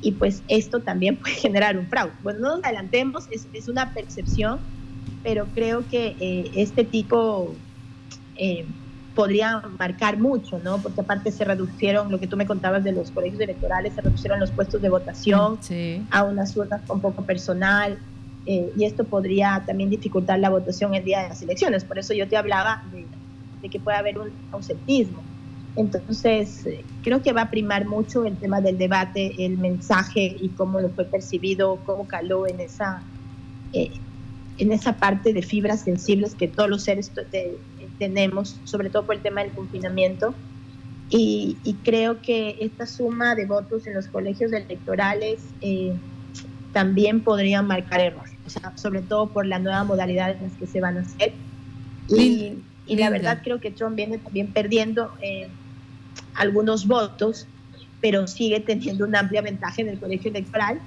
y 0.00 0.12
pues 0.12 0.42
esto 0.48 0.80
también 0.80 1.18
puede 1.18 1.34
generar 1.36 1.76
un 1.76 1.86
fraude. 1.88 2.14
Bueno, 2.22 2.40
no 2.40 2.56
nos 2.56 2.64
adelantemos, 2.64 3.24
es, 3.30 3.68
una 3.68 3.92
percepción, 3.92 4.60
pero 5.22 5.46
creo 5.54 5.86
que 5.88 6.16
eh, 6.20 6.50
este 6.54 6.84
tipo 6.84 7.54
eh, 8.38 8.64
podría 9.14 9.62
marcar 9.78 10.18
mucho, 10.18 10.60
¿no? 10.62 10.78
Porque 10.78 11.00
aparte 11.00 11.32
se 11.32 11.44
reducieron, 11.44 12.10
lo 12.10 12.20
que 12.20 12.26
tú 12.26 12.36
me 12.36 12.46
contabas 12.46 12.84
de 12.84 12.92
los 12.92 13.10
colegios 13.10 13.40
electorales, 13.40 13.94
se 13.94 14.02
reducieron 14.02 14.38
los 14.38 14.50
puestos 14.50 14.82
de 14.82 14.90
votación 14.90 15.58
a 16.10 16.22
unas 16.24 16.56
urnas 16.56 16.82
con 16.86 17.00
poco 17.00 17.22
personal, 17.24 17.98
eh, 18.46 18.72
y 18.76 18.84
esto 18.84 19.02
podría 19.02 19.64
también 19.66 19.90
dificultar 19.90 20.38
la 20.38 20.50
votación 20.50 20.94
el 20.94 21.04
día 21.04 21.22
de 21.22 21.28
las 21.30 21.42
elecciones. 21.42 21.84
Por 21.84 21.98
eso 21.98 22.14
yo 22.14 22.28
te 22.28 22.36
hablaba 22.36 22.84
de, 22.92 23.68
que 23.68 23.80
puede 23.80 23.96
haber 23.96 24.18
un 24.18 24.30
ausentismo. 24.52 25.20
Entonces, 25.74 26.64
eh, 26.64 26.84
creo 27.02 27.22
que 27.22 27.32
va 27.32 27.42
a 27.42 27.50
primar 27.50 27.86
mucho 27.86 28.24
el 28.24 28.36
tema 28.36 28.60
del 28.60 28.78
debate, 28.78 29.44
el 29.44 29.58
mensaje 29.58 30.36
y 30.40 30.50
cómo 30.50 30.80
lo 30.80 30.90
fue 30.90 31.04
percibido, 31.04 31.80
cómo 31.84 32.06
caló 32.06 32.46
en 32.46 32.60
esa, 32.60 33.02
eh, 33.72 33.90
en 34.58 34.72
esa 34.72 34.92
parte 34.92 35.32
de 35.32 35.42
fibras 35.42 35.80
sensibles 35.80 36.36
que 36.36 36.46
todos 36.46 36.70
los 36.70 36.84
seres 36.84 37.10
tenemos, 37.98 38.60
sobre 38.64 38.90
todo 38.90 39.04
por 39.04 39.14
el 39.14 39.22
tema 39.22 39.42
del 39.42 39.52
confinamiento. 39.52 40.34
Y, 41.08 41.56
y, 41.62 41.74
creo 41.74 42.20
que 42.20 42.56
esta 42.60 42.84
suma 42.84 43.36
de 43.36 43.46
votos 43.46 43.86
en 43.86 43.94
los 43.94 44.08
colegios 44.08 44.52
electorales 44.52 45.40
también 46.72 47.20
podría 47.20 47.62
marcar 47.62 48.00
error 48.00 48.36
sobre 48.76 49.02
todo 49.02 49.28
por 49.28 49.46
la 49.46 49.58
nueva 49.58 49.84
modalidad 49.84 50.30
en 50.30 50.42
las 50.42 50.52
que 50.52 50.66
se 50.66 50.80
van 50.80 50.98
a 50.98 51.00
hacer. 51.00 51.32
Y, 52.08 52.58
la 52.88 53.10
verdad 53.10 53.40
creo 53.42 53.60
que 53.60 53.70
Trump 53.70 53.96
viene 53.96 54.18
también 54.18 54.52
perdiendo 54.52 55.12
eh, 55.20 55.48
algunos 56.34 56.86
votos, 56.86 57.46
pero 58.00 58.26
sigue 58.28 58.60
teniendo 58.60 59.04
una 59.04 59.20
amplia 59.20 59.42
ventaja 59.42 59.82
en 59.82 59.88
el 59.88 59.98
colegio 59.98 60.30
electoral, 60.30 60.80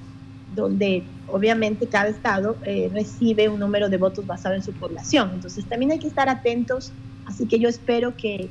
donde 0.56 1.04
obviamente 1.28 1.88
cada 1.88 2.10
estado 2.10 2.58
eh, 2.66 2.90
recibe 2.94 3.50
un 3.50 3.60
número 3.60 3.90
de 3.90 3.98
votos 3.98 4.26
basado 4.26 4.56
en 4.56 4.64
su 4.64 4.74
población. 4.74 5.32
Entonces 5.34 5.66
también 5.66 5.92
hay 5.92 6.00
que 6.00 6.08
estar 6.08 6.30
atentos, 6.30 6.92
así 7.26 7.46
que 7.46 7.60
yo 7.60 7.70
espero 7.70 8.16
que, 8.16 8.50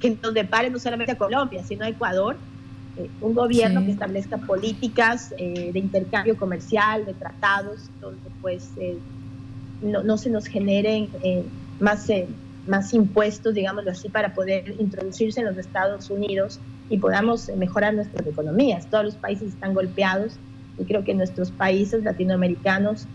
que 0.00 0.18
nos 0.22 0.34
depare 0.34 0.70
no 0.70 0.78
solamente 0.78 1.12
a 1.12 1.18
Colombia, 1.18 1.62
sino 1.64 1.84
a 1.84 1.88
Ecuador, 1.88 2.36
eh, 2.96 3.10
un 3.20 3.34
gobierno 3.34 3.84
que 3.84 3.92
establezca 3.92 4.38
políticas 4.38 5.34
eh, 5.38 5.70
de 5.72 5.78
intercambio 5.78 6.36
comercial, 6.36 7.04
de 7.04 7.14
tratados, 7.14 7.90
donde 8.00 8.30
pues 8.40 8.70
no, 9.82 10.02
no, 10.02 10.16
se 10.18 10.30
nos 10.30 10.46
generen 10.46 11.08
más, 11.78 12.08
más 12.66 12.94
impuestos, 12.94 13.54
digámoslo 13.54 13.90
así, 13.90 14.08
para 14.08 14.34
poder 14.34 14.74
introducirse 14.80 15.40
en 15.40 15.46
los 15.46 15.58
Estados 15.58 16.10
Unidos 16.10 16.58
y 16.88 16.98
podamos 16.98 17.50
mejorar 17.56 17.94
nuestras 17.94 18.26
economías. 18.26 18.86
Todos 18.86 19.04
los 19.04 19.14
países 19.16 19.48
están 19.48 19.74
golpeados 19.74 20.38
y 20.78 20.84
creo 20.84 21.04
que 21.04 21.14
nuestros 21.14 21.50
países 21.50 22.02
latinoamericanos 22.04 23.06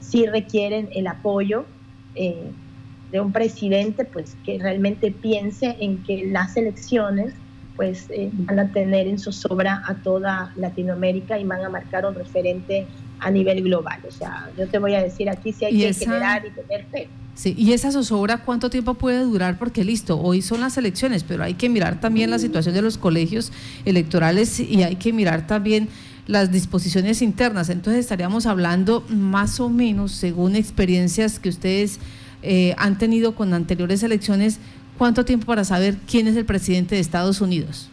sí 0.00 0.26
requieren 0.26 0.88
el 0.94 1.06
apoyo 1.06 1.66
de 2.14 3.20
un 3.20 3.32
presidente 3.32 4.04
pues 4.04 4.36
que 4.44 4.58
realmente 4.58 5.12
piense 5.12 5.76
en 5.78 6.02
que 6.02 6.26
las 6.26 6.56
elecciones 6.56 7.32
pues 7.76 8.06
eh, 8.10 8.30
van 8.32 8.58
a 8.58 8.72
tener 8.72 9.06
en 9.06 9.18
zozobra 9.18 9.82
a 9.86 9.94
toda 9.94 10.52
Latinoamérica 10.56 11.38
y 11.38 11.44
van 11.44 11.64
a 11.64 11.68
marcar 11.68 12.06
un 12.06 12.14
referente 12.14 12.86
a 13.20 13.30
nivel 13.30 13.62
global. 13.62 14.00
O 14.06 14.10
sea, 14.10 14.50
yo 14.58 14.68
te 14.68 14.78
voy 14.78 14.94
a 14.94 15.02
decir 15.02 15.28
aquí 15.28 15.52
si 15.52 15.64
hay 15.64 15.78
que 15.78 15.94
generar 15.94 16.44
y 16.46 16.50
tener 16.50 16.86
fe. 16.86 17.08
Sí, 17.34 17.54
y 17.58 17.72
esa 17.72 17.90
zozobra, 17.90 18.44
¿cuánto 18.44 18.70
tiempo 18.70 18.94
puede 18.94 19.20
durar? 19.24 19.58
Porque 19.58 19.84
listo, 19.84 20.20
hoy 20.20 20.40
son 20.40 20.60
las 20.60 20.76
elecciones, 20.76 21.24
pero 21.24 21.42
hay 21.42 21.54
que 21.54 21.68
mirar 21.68 22.00
también 22.00 22.30
la 22.30 22.38
situación 22.38 22.74
de 22.74 22.82
los 22.82 22.96
colegios 22.96 23.52
electorales 23.84 24.60
y 24.60 24.84
hay 24.84 24.96
que 24.96 25.12
mirar 25.12 25.46
también 25.46 25.88
las 26.26 26.50
disposiciones 26.50 27.22
internas. 27.22 27.68
Entonces 27.68 28.00
estaríamos 28.00 28.46
hablando 28.46 29.04
más 29.08 29.60
o 29.60 29.68
menos, 29.68 30.12
según 30.12 30.56
experiencias 30.56 31.38
que 31.38 31.48
ustedes 31.48 31.98
eh, 32.42 32.74
han 32.78 32.98
tenido 32.98 33.34
con 33.34 33.54
anteriores 33.54 34.02
elecciones, 34.02 34.58
¿Cuánto 34.98 35.24
tiempo 35.24 35.46
para 35.46 35.64
saber 35.64 35.96
quién 36.08 36.28
es 36.28 36.36
el 36.36 36.44
presidente 36.44 36.94
de 36.94 37.00
Estados 37.00 37.40
Unidos? 37.40 37.90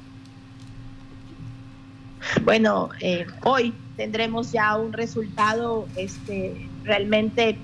Bueno, 2.44 2.90
eh, 3.00 3.26
hoy 3.44 3.74
tendremos 3.98 4.52
ya 4.52 4.78
un 4.78 4.94
resultado 4.94 5.88
este, 5.96 6.68
realmente 6.84 7.58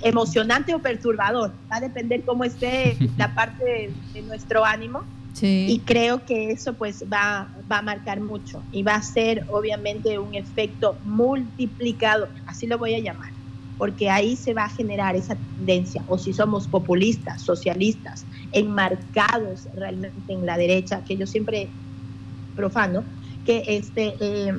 emocionante 0.00 0.74
o 0.74 0.78
perturbador. 0.78 1.52
Va 1.70 1.76
a 1.76 1.80
depender 1.80 2.22
cómo 2.22 2.44
esté 2.44 2.96
la 3.18 3.34
parte 3.34 3.92
de, 4.14 4.22
nuestro 4.22 4.64
ánimo. 4.64 5.04
Y 5.42 5.80
creo 5.80 6.24
que 6.24 6.52
eso 6.52 6.74
pues 6.74 7.04
va, 7.12 7.50
va 7.70 7.78
a 7.78 7.82
marcar 7.82 8.20
mucho 8.20 8.62
y 8.70 8.84
va 8.84 8.94
a 8.94 9.02
ser 9.02 9.44
obviamente 9.50 10.18
un 10.18 10.34
efecto 10.34 10.96
multiplicado, 11.02 12.28
así 12.46 12.66
lo 12.66 12.78
voy 12.78 12.94
a 12.94 13.00
llamar, 13.00 13.32
porque 13.76 14.10
ahí 14.10 14.36
se 14.36 14.54
va 14.54 14.64
a 14.64 14.68
generar 14.68 15.16
esa 15.16 15.36
tendencia, 15.56 16.04
o 16.06 16.18
si 16.18 16.32
somos 16.32 16.68
populistas, 16.68 17.42
socialistas, 17.42 18.24
enmarcados 18.52 19.68
realmente 19.74 20.32
en 20.32 20.46
la 20.46 20.56
derecha, 20.56 21.02
que 21.04 21.16
yo 21.16 21.26
siempre 21.26 21.68
profano, 22.54 23.02
que 23.44 23.64
este, 23.66 24.14
eh, 24.20 24.52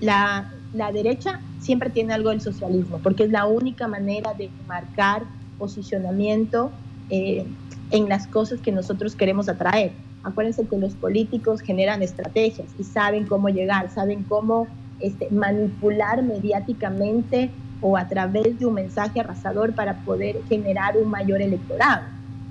la, 0.00 0.52
la, 0.72 0.92
derecha 0.92 1.40
siempre 1.60 1.90
tiene 1.90 2.14
algo 2.14 2.30
del 2.30 2.40
socialismo, 2.40 3.00
porque 3.02 3.24
es 3.24 3.30
la 3.30 3.46
única 3.46 3.88
manera 3.88 4.34
de 4.34 4.50
marcar 4.68 5.24
posicionamiento 5.58 6.70
eh, 7.10 7.44
en 7.90 8.08
las 8.08 8.26
cosas 8.26 8.60
que 8.60 8.72
nosotros 8.72 9.14
queremos 9.14 9.48
atraer. 9.48 9.92
Acuérdense 10.22 10.66
que 10.66 10.76
los 10.76 10.94
políticos 10.94 11.60
generan 11.60 12.02
estrategias 12.02 12.74
y 12.78 12.84
saben 12.84 13.26
cómo 13.26 13.48
llegar, 13.48 13.90
saben 13.90 14.24
cómo 14.24 14.66
este, 14.98 15.28
manipular 15.30 16.22
mediáticamente 16.22 17.52
o 17.80 17.96
a 17.96 18.08
través 18.08 18.58
de 18.58 18.66
un 18.66 18.74
mensaje 18.74 19.20
arrasador 19.20 19.74
para 19.74 20.02
poder 20.04 20.36
generar 20.48 20.96
un 20.96 21.10
mayor 21.10 21.42
electorado. 21.42 22.02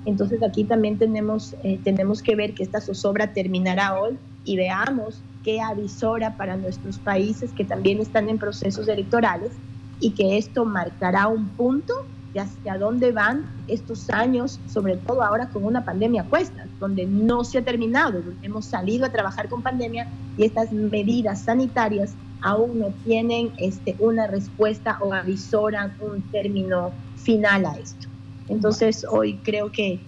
Entonces 0.04 0.42
aquí 0.42 0.64
también 0.64 0.98
tenemos, 0.98 1.54
eh, 1.64 1.80
tenemos 1.82 2.22
que 2.22 2.36
ver 2.36 2.54
que 2.54 2.62
esta 2.62 2.80
zozobra 2.80 3.32
terminará 3.32 4.00
hoy 4.00 4.16
y 4.44 4.56
veamos 4.56 5.24
qué 5.42 5.60
avisora 5.60 6.36
para 6.36 6.56
nuestros 6.56 6.98
países 6.98 7.52
que 7.52 7.64
también 7.64 8.00
están 8.00 8.28
en 8.28 8.38
procesos 8.38 8.88
electorales 8.88 9.52
y 9.98 10.14
que 10.14 10.38
esto 10.38 10.64
marcará 10.64 11.26
un 11.26 11.50
punto 11.50 11.92
de 12.36 12.42
hacia 12.42 12.76
dónde 12.76 13.12
van 13.12 13.46
estos 13.66 14.10
años, 14.10 14.60
sobre 14.66 14.96
todo 14.98 15.22
ahora 15.22 15.48
con 15.48 15.64
una 15.64 15.84
pandemia 15.84 16.24
cuesta, 16.24 16.66
donde 16.78 17.06
no 17.06 17.44
se 17.44 17.58
ha 17.58 17.62
terminado, 17.64 18.20
donde 18.20 18.46
hemos 18.46 18.66
salido 18.66 19.06
a 19.06 19.10
trabajar 19.10 19.48
con 19.48 19.62
pandemia 19.62 20.06
y 20.36 20.44
estas 20.44 20.70
medidas 20.70 21.42
sanitarias 21.44 22.14
aún 22.42 22.78
no 22.78 22.88
tienen 23.04 23.52
este, 23.58 23.96
una 23.98 24.26
respuesta 24.26 24.98
o 25.00 25.14
avisoran 25.14 25.96
un 26.00 26.20
término 26.30 26.92
final 27.16 27.64
a 27.64 27.72
esto. 27.72 28.06
Entonces 28.48 29.06
hoy 29.10 29.38
creo 29.42 29.72
que 29.72 29.98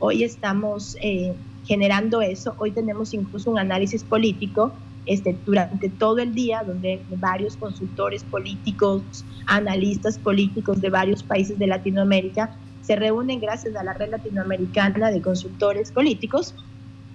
hoy 0.00 0.24
estamos 0.24 0.96
eh, 1.00 1.34
generando 1.64 2.20
eso, 2.20 2.54
hoy 2.58 2.72
tenemos 2.72 3.14
incluso 3.14 3.50
un 3.50 3.60
análisis 3.60 4.02
político 4.02 4.72
este, 5.06 5.40
durante 5.46 5.88
todo 5.88 6.18
el 6.18 6.34
día, 6.34 6.62
donde 6.66 7.04
varios 7.08 7.56
consultores 7.56 8.24
políticos, 8.24 9.24
analistas 9.46 10.18
políticos 10.18 10.80
de 10.80 10.90
varios 10.90 11.22
países 11.22 11.58
de 11.58 11.66
Latinoamérica 11.68 12.58
se 12.80 12.96
reúnen 12.96 13.40
gracias 13.40 13.74
a 13.76 13.84
la 13.84 13.94
red 13.94 14.10
latinoamericana 14.10 15.10
de 15.10 15.22
consultores 15.22 15.90
políticos 15.92 16.54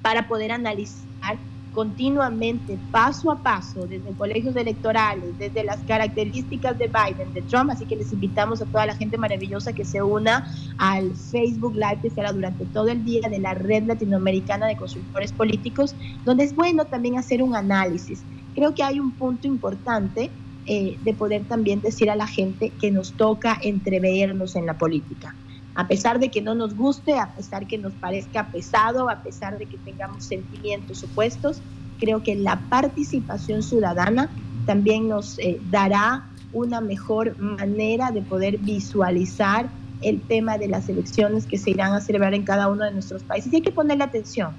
para 0.01 0.27
poder 0.27 0.51
analizar 0.51 1.39
continuamente, 1.71 2.79
paso 2.91 3.31
a 3.31 3.41
paso, 3.41 3.87
desde 3.87 4.15
colegios 4.15 4.55
electorales, 4.55 5.37
desde 5.37 5.63
las 5.63 5.83
características 5.83 6.77
de 6.77 6.87
Biden, 6.87 7.33
de 7.33 7.41
Trump, 7.43 7.71
así 7.71 7.85
que 7.85 7.95
les 7.95 8.11
invitamos 8.11 8.61
a 8.61 8.65
toda 8.65 8.85
la 8.85 8.95
gente 8.95 9.17
maravillosa 9.17 9.73
que 9.73 9.85
se 9.85 10.01
una 10.01 10.45
al 10.77 11.15
Facebook 11.15 11.75
Live 11.75 11.99
que 12.01 12.09
será 12.09 12.33
durante 12.33 12.65
todo 12.65 12.89
el 12.89 13.03
día 13.03 13.29
de 13.29 13.39
la 13.39 13.53
red 13.53 13.83
latinoamericana 13.85 14.67
de 14.67 14.75
consultores 14.75 15.31
políticos, 15.31 15.95
donde 16.25 16.43
es 16.43 16.53
bueno 16.55 16.85
también 16.85 17.17
hacer 17.17 17.41
un 17.41 17.55
análisis. 17.55 18.25
Creo 18.53 18.75
que 18.75 18.83
hay 18.83 18.99
un 18.99 19.15
punto 19.15 19.47
importante 19.47 20.33
eh, 20.65 20.97
de 21.01 21.13
poder 21.13 21.47
también 21.47 21.81
decir 21.81 22.09
a 22.09 22.15
la 22.15 22.27
gente 22.27 22.75
que 22.79 22.91
nos 22.91 23.15
toca 23.15 23.57
entrevernos 23.61 24.55
en 24.55 24.65
la 24.65 24.77
política 24.77 25.40
a 25.75 25.87
pesar 25.87 26.19
de 26.19 26.29
que 26.29 26.41
no 26.41 26.55
nos 26.55 26.75
guste, 26.75 27.17
a 27.17 27.33
pesar 27.33 27.67
que 27.67 27.77
nos 27.77 27.93
parezca 27.93 28.51
pesado, 28.51 29.09
a 29.09 29.23
pesar 29.23 29.57
de 29.57 29.65
que 29.65 29.77
tengamos 29.77 30.25
sentimientos 30.25 31.03
opuestos, 31.03 31.61
creo 31.99 32.23
que 32.23 32.35
la 32.35 32.59
participación 32.69 33.63
ciudadana 33.63 34.29
también 34.65 35.07
nos 35.07 35.39
eh, 35.39 35.59
dará 35.69 36.27
una 36.53 36.81
mejor 36.81 37.39
manera 37.39 38.11
de 38.11 38.21
poder 38.21 38.57
visualizar 38.57 39.69
el 40.01 40.19
tema 40.21 40.57
de 40.57 40.67
las 40.67 40.89
elecciones 40.89 41.45
que 41.45 41.57
se 41.57 41.69
irán 41.69 41.93
a 41.93 42.01
celebrar 42.01 42.33
en 42.33 42.43
cada 42.43 42.67
uno 42.67 42.83
de 42.83 42.91
nuestros 42.91 43.23
países. 43.23 43.53
Y 43.53 43.57
hay 43.57 43.61
que 43.61 43.71
ponerle 43.71 44.03
atención, 44.03 44.51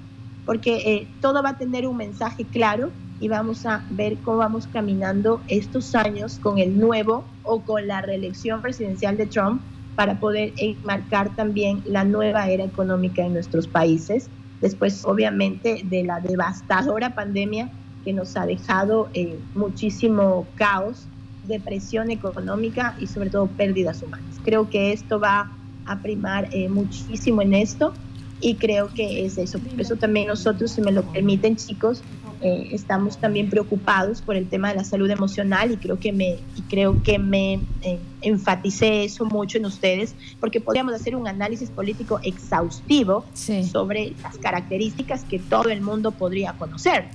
porque 0.45 0.75
eh, 0.77 1.07
todo 1.21 1.43
va 1.43 1.49
a 1.49 1.57
tener 1.57 1.85
un 1.85 1.97
mensaje 1.97 2.45
claro 2.45 2.91
y 3.19 3.27
vamos 3.27 3.65
a 3.65 3.85
ver 3.91 4.17
cómo 4.17 4.37
vamos 4.37 4.67
caminando 4.67 5.41
estos 5.47 5.93
años 5.95 6.39
con 6.39 6.57
el 6.57 6.79
nuevo 6.79 7.23
o 7.43 7.61
con 7.61 7.87
la 7.87 8.01
reelección 8.01 8.61
presidencial 8.61 9.17
de 9.17 9.27
Trump 9.27 9.61
para 9.95 10.19
poder 10.19 10.53
enmarcar 10.57 11.35
también 11.35 11.83
la 11.85 12.03
nueva 12.03 12.49
era 12.49 12.63
económica 12.63 13.23
en 13.23 13.33
nuestros 13.33 13.67
países, 13.67 14.29
después 14.61 15.03
obviamente 15.05 15.81
de 15.85 16.03
la 16.03 16.19
devastadora 16.19 17.15
pandemia 17.15 17.71
que 18.03 18.13
nos 18.13 18.35
ha 18.35 18.45
dejado 18.45 19.09
eh, 19.13 19.39
muchísimo 19.53 20.47
caos, 20.55 21.07
depresión 21.43 22.09
económica 22.09 22.95
y 22.99 23.07
sobre 23.07 23.29
todo 23.29 23.47
pérdidas 23.47 24.01
humanas. 24.01 24.39
Creo 24.43 24.69
que 24.69 24.91
esto 24.93 25.19
va 25.19 25.51
a 25.85 26.01
primar 26.01 26.47
eh, 26.51 26.69
muchísimo 26.69 27.41
en 27.41 27.53
esto 27.53 27.93
y 28.39 28.57
creo 28.57 28.93
que 28.93 29.25
es 29.25 29.37
eso. 29.37 29.59
Por 29.59 29.79
eso 29.79 29.95
también 29.95 30.27
nosotros, 30.27 30.71
si 30.71 30.81
me 30.81 30.91
lo 30.91 31.03
permiten 31.11 31.55
chicos, 31.55 32.03
eh, 32.43 32.69
estamos 32.73 33.17
también 33.17 33.49
preocupados 33.49 34.21
por 34.21 34.35
el 34.35 34.49
tema 34.49 34.67
de 34.67 34.75
la 34.75 34.83
salud 34.83 35.09
emocional 35.09 35.71
y 35.71 35.77
creo 35.77 35.97
que 35.97 36.11
me, 36.11 36.39
y 36.57 36.61
creo 36.69 37.01
que 37.01 37.17
me 37.17 37.61
eh, 37.81 37.99
enfaticé 38.21 39.05
eso 39.05 39.23
mucho 39.23 39.57
en 39.57 39.65
ustedes, 39.65 40.13
porque 40.41 40.59
podríamos 40.59 40.93
hacer 40.93 41.15
un 41.15 41.25
análisis 41.25 41.69
político 41.69 42.19
exhaustivo 42.21 43.23
sobre 43.33 44.11
las 44.21 44.37
características 44.39 45.23
que 45.23 45.39
todo 45.39 45.69
el 45.69 45.79
mundo 45.79 46.11
podría 46.11 46.51
conocer. 46.53 47.05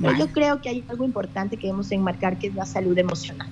Pero 0.00 0.16
yo 0.16 0.28
creo 0.28 0.60
que 0.62 0.68
hay 0.68 0.84
algo 0.86 1.04
importante 1.04 1.56
que 1.56 1.66
debemos 1.66 1.90
enmarcar, 1.90 2.38
que 2.38 2.46
es 2.46 2.54
la 2.54 2.64
salud 2.64 2.96
emocional. 2.96 3.48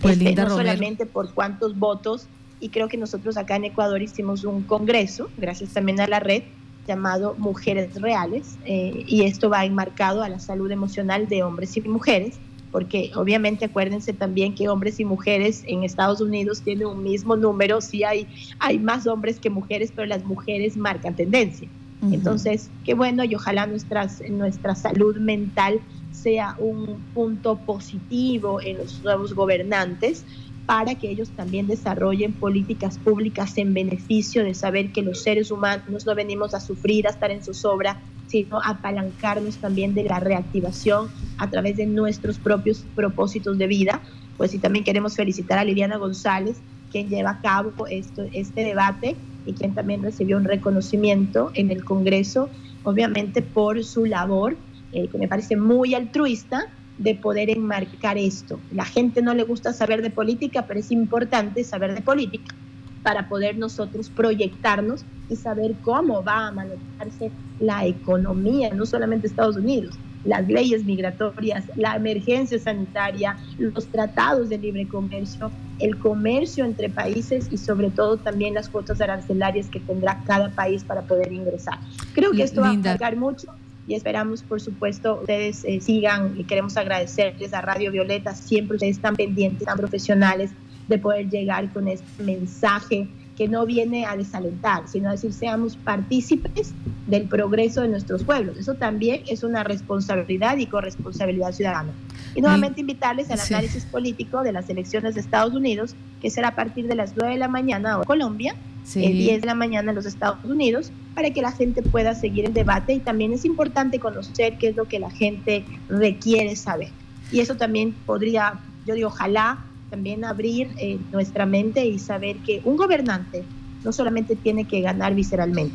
Pues 0.00 0.20
este, 0.20 0.34
no 0.34 0.50
solamente 0.50 1.06
por 1.06 1.32
cuántos 1.32 1.78
votos, 1.78 2.26
y 2.58 2.70
creo 2.70 2.88
que 2.88 2.96
nosotros 2.96 3.36
acá 3.36 3.54
en 3.54 3.66
Ecuador 3.66 4.02
hicimos 4.02 4.42
un 4.42 4.64
congreso, 4.64 5.30
gracias 5.36 5.70
también 5.70 6.00
a 6.00 6.08
la 6.08 6.18
red, 6.18 6.42
llamado 6.86 7.34
Mujeres 7.38 8.00
Reales 8.00 8.58
eh, 8.64 9.04
y 9.06 9.24
esto 9.24 9.50
va 9.50 9.64
enmarcado 9.64 10.22
a 10.22 10.28
la 10.28 10.38
salud 10.38 10.70
emocional 10.70 11.28
de 11.28 11.42
hombres 11.42 11.76
y 11.76 11.80
mujeres, 11.82 12.38
porque 12.70 13.10
obviamente 13.14 13.64
acuérdense 13.64 14.12
también 14.12 14.54
que 14.54 14.68
hombres 14.68 15.00
y 15.00 15.04
mujeres 15.04 15.62
en 15.66 15.84
Estados 15.84 16.20
Unidos 16.20 16.62
tienen 16.62 16.86
un 16.86 17.02
mismo 17.02 17.36
número, 17.36 17.80
sí 17.80 18.04
hay, 18.04 18.28
hay 18.58 18.78
más 18.78 19.06
hombres 19.06 19.38
que 19.38 19.50
mujeres, 19.50 19.92
pero 19.94 20.06
las 20.06 20.24
mujeres 20.24 20.76
marcan 20.76 21.14
tendencia. 21.14 21.68
Entonces, 22.12 22.70
qué 22.84 22.92
bueno 22.92 23.24
y 23.24 23.34
ojalá 23.34 23.66
nuestras, 23.66 24.20
nuestra 24.28 24.74
salud 24.74 25.16
mental 25.16 25.80
sea 26.10 26.54
un 26.58 27.02
punto 27.14 27.56
positivo 27.64 28.60
en 28.60 28.78
los 28.78 29.02
nuevos 29.02 29.34
gobernantes 29.34 30.24
para 30.66 30.94
que 30.94 31.10
ellos 31.10 31.32
también 31.32 31.66
desarrollen 31.66 32.32
políticas 32.32 32.98
públicas 32.98 33.56
en 33.58 33.74
beneficio 33.74 34.44
de 34.44 34.54
saber 34.54 34.92
que 34.92 35.02
los 35.02 35.22
seres 35.22 35.50
humanos 35.50 36.06
no 36.06 36.14
venimos 36.14 36.54
a 36.54 36.60
sufrir, 36.60 37.06
a 37.06 37.10
estar 37.10 37.30
en 37.30 37.42
zozobra, 37.42 38.02
sino 38.26 38.58
a 38.62 38.70
apalancarnos 38.70 39.58
también 39.58 39.94
de 39.94 40.04
la 40.04 40.20
reactivación 40.20 41.08
a 41.38 41.50
través 41.50 41.76
de 41.76 41.86
nuestros 41.86 42.38
propios 42.38 42.86
propósitos 42.94 43.58
de 43.58 43.66
vida. 43.66 44.02
Pues 44.36 44.54
y 44.54 44.58
también 44.58 44.84
queremos 44.84 45.16
felicitar 45.16 45.58
a 45.58 45.64
Liliana 45.64 45.98
González, 45.98 46.62
quien 46.90 47.08
lleva 47.08 47.30
a 47.30 47.40
cabo 47.40 47.86
esto, 47.88 48.24
este 48.32 48.64
debate 48.64 49.16
y 49.44 49.52
quien 49.52 49.74
también 49.74 50.02
recibió 50.02 50.38
un 50.38 50.44
reconocimiento 50.44 51.50
en 51.54 51.70
el 51.70 51.84
Congreso, 51.84 52.48
obviamente 52.84 53.42
por 53.42 53.84
su 53.84 54.06
labor, 54.06 54.56
eh, 54.92 55.08
que 55.08 55.18
me 55.18 55.28
parece 55.28 55.56
muy 55.56 55.94
altruista, 55.94 56.72
de 56.98 57.14
poder 57.14 57.50
enmarcar 57.50 58.18
esto. 58.18 58.60
La 58.70 58.84
gente 58.84 59.22
no 59.22 59.34
le 59.34 59.44
gusta 59.44 59.72
saber 59.72 60.02
de 60.02 60.10
política, 60.10 60.66
pero 60.66 60.80
es 60.80 60.90
importante 60.90 61.64
saber 61.64 61.94
de 61.94 62.02
política 62.02 62.54
para 63.02 63.28
poder 63.28 63.58
nosotros 63.58 64.08
proyectarnos 64.10 65.04
y 65.28 65.36
saber 65.36 65.76
cómo 65.82 66.22
va 66.22 66.48
a 66.48 66.52
manejarse 66.52 67.30
la 67.60 67.84
economía, 67.86 68.70
no 68.72 68.86
solamente 68.86 69.26
Estados 69.26 69.56
Unidos, 69.56 69.98
las 70.24 70.46
leyes 70.48 70.84
migratorias, 70.84 71.64
la 71.76 71.96
emergencia 71.96 72.58
sanitaria, 72.58 73.36
los 73.58 73.86
tratados 73.88 74.48
de 74.48 74.58
libre 74.58 74.88
comercio, 74.88 75.50
el 75.78 75.98
comercio 75.98 76.64
entre 76.64 76.88
países 76.88 77.48
y 77.50 77.58
sobre 77.58 77.90
todo 77.90 78.16
también 78.16 78.54
las 78.54 78.68
cuotas 78.68 79.00
arancelarias 79.00 79.68
que 79.68 79.80
tendrá 79.80 80.22
cada 80.26 80.54
país 80.54 80.82
para 80.82 81.02
poder 81.02 81.32
ingresar. 81.32 81.78
Creo 82.14 82.32
que 82.32 82.42
esto 82.42 82.62
va 82.62 82.70
a 82.70 82.74
marcar 82.74 83.16
mucho 83.16 83.48
y 83.86 83.94
esperamos, 83.94 84.42
por 84.42 84.60
supuesto, 84.60 85.20
ustedes 85.20 85.64
eh, 85.64 85.80
sigan 85.80 86.34
y 86.38 86.44
queremos 86.44 86.76
agradecerles 86.76 87.52
a 87.52 87.60
Radio 87.60 87.92
Violeta, 87.92 88.34
siempre 88.34 88.76
ustedes 88.76 88.96
están 88.96 89.16
pendientes, 89.16 89.66
tan 89.66 89.76
profesionales 89.76 90.50
de 90.88 90.98
poder 90.98 91.28
llegar 91.28 91.72
con 91.72 91.88
este 91.88 92.22
mensaje 92.22 93.08
que 93.36 93.48
no 93.48 93.66
viene 93.66 94.06
a 94.06 94.16
desalentar, 94.16 94.86
sino 94.86 95.08
a 95.08 95.12
decir 95.12 95.32
seamos 95.32 95.76
partícipes 95.76 96.72
del 97.06 97.28
progreso 97.28 97.82
de 97.82 97.88
nuestros 97.88 98.22
pueblos. 98.22 98.56
Eso 98.58 98.74
también 98.74 99.22
es 99.28 99.42
una 99.42 99.64
responsabilidad 99.64 100.56
y 100.56 100.66
corresponsabilidad 100.66 101.52
ciudadana. 101.52 101.92
Y 102.34 102.40
nuevamente 102.40 102.80
invitarles 102.80 103.30
al 103.30 103.40
análisis 103.40 103.84
político 103.86 104.42
de 104.42 104.52
las 104.52 104.68
elecciones 104.70 105.14
de 105.14 105.20
Estados 105.20 105.54
Unidos, 105.54 105.96
que 106.20 106.30
será 106.30 106.48
a 106.48 106.54
partir 106.54 106.86
de 106.86 106.94
las 106.94 107.14
9 107.16 107.34
de 107.34 107.38
la 107.38 107.48
mañana 107.48 107.96
en 107.96 108.04
Colombia, 108.04 108.54
sí. 108.84 109.00
10 109.00 109.40
de 109.40 109.46
la 109.46 109.54
mañana 109.54 109.90
en 109.90 109.96
los 109.96 110.06
Estados 110.06 110.44
Unidos, 110.44 110.92
para 111.14 111.30
que 111.30 111.42
la 111.42 111.52
gente 111.52 111.82
pueda 111.82 112.14
seguir 112.14 112.46
el 112.46 112.54
debate 112.54 112.94
y 112.94 113.00
también 113.00 113.32
es 113.32 113.44
importante 113.44 113.98
conocer 113.98 114.58
qué 114.58 114.68
es 114.68 114.76
lo 114.76 114.86
que 114.86 114.98
la 114.98 115.10
gente 115.10 115.64
requiere 115.88 116.56
saber. 116.56 116.88
Y 117.30 117.40
eso 117.40 117.56
también 117.56 117.94
podría, 118.06 118.60
yo 118.86 118.94
digo, 118.94 119.08
ojalá 119.08 119.64
también 119.90 120.24
abrir 120.24 120.70
eh, 120.78 120.98
nuestra 121.12 121.46
mente 121.46 121.86
y 121.86 121.98
saber 121.98 122.38
que 122.38 122.60
un 122.64 122.76
gobernante 122.76 123.44
no 123.84 123.92
solamente 123.92 124.34
tiene 124.34 124.64
que 124.64 124.80
ganar 124.80 125.14
visceralmente, 125.14 125.74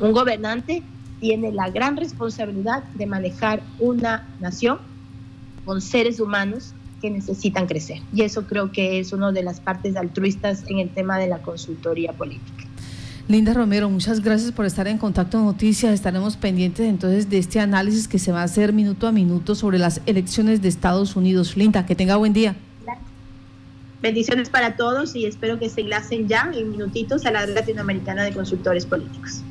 un 0.00 0.12
gobernante 0.12 0.82
tiene 1.20 1.52
la 1.52 1.70
gran 1.70 1.96
responsabilidad 1.96 2.84
de 2.94 3.06
manejar 3.06 3.62
una 3.78 4.28
nación 4.40 4.78
con 5.64 5.80
seres 5.80 6.18
humanos 6.18 6.74
que 7.00 7.10
necesitan 7.10 7.66
crecer. 7.66 7.98
Y 8.12 8.22
eso 8.22 8.46
creo 8.46 8.72
que 8.72 8.98
es 8.98 9.12
una 9.12 9.32
de 9.32 9.42
las 9.42 9.60
partes 9.60 9.96
altruistas 9.96 10.64
en 10.68 10.78
el 10.78 10.90
tema 10.90 11.18
de 11.18 11.28
la 11.28 11.38
consultoría 11.38 12.12
política. 12.12 12.64
Linda 13.28 13.54
Romero, 13.54 13.88
muchas 13.88 14.20
gracias 14.20 14.50
por 14.50 14.66
estar 14.66 14.88
en 14.88 14.98
contacto 14.98 15.40
Noticias. 15.40 15.94
Estaremos 15.94 16.36
pendientes 16.36 16.86
entonces 16.86 17.30
de 17.30 17.38
este 17.38 17.60
análisis 17.60 18.08
que 18.08 18.18
se 18.18 18.32
va 18.32 18.40
a 18.40 18.44
hacer 18.44 18.72
minuto 18.72 19.06
a 19.06 19.12
minuto 19.12 19.54
sobre 19.54 19.78
las 19.78 20.00
elecciones 20.06 20.60
de 20.60 20.68
Estados 20.68 21.14
Unidos. 21.14 21.56
Linda, 21.56 21.86
que 21.86 21.94
tenga 21.94 22.16
buen 22.16 22.32
día. 22.32 22.56
Bendiciones 24.02 24.50
para 24.50 24.76
todos 24.76 25.14
y 25.14 25.26
espero 25.26 25.60
que 25.60 25.68
se 25.68 25.82
enlacen 25.82 26.26
ya 26.26 26.50
en 26.52 26.72
minutitos 26.72 27.24
a 27.24 27.30
la 27.30 27.46
red 27.46 27.54
latinoamericana 27.54 28.24
de 28.24 28.32
consultores 28.32 28.84
políticos. 28.84 29.40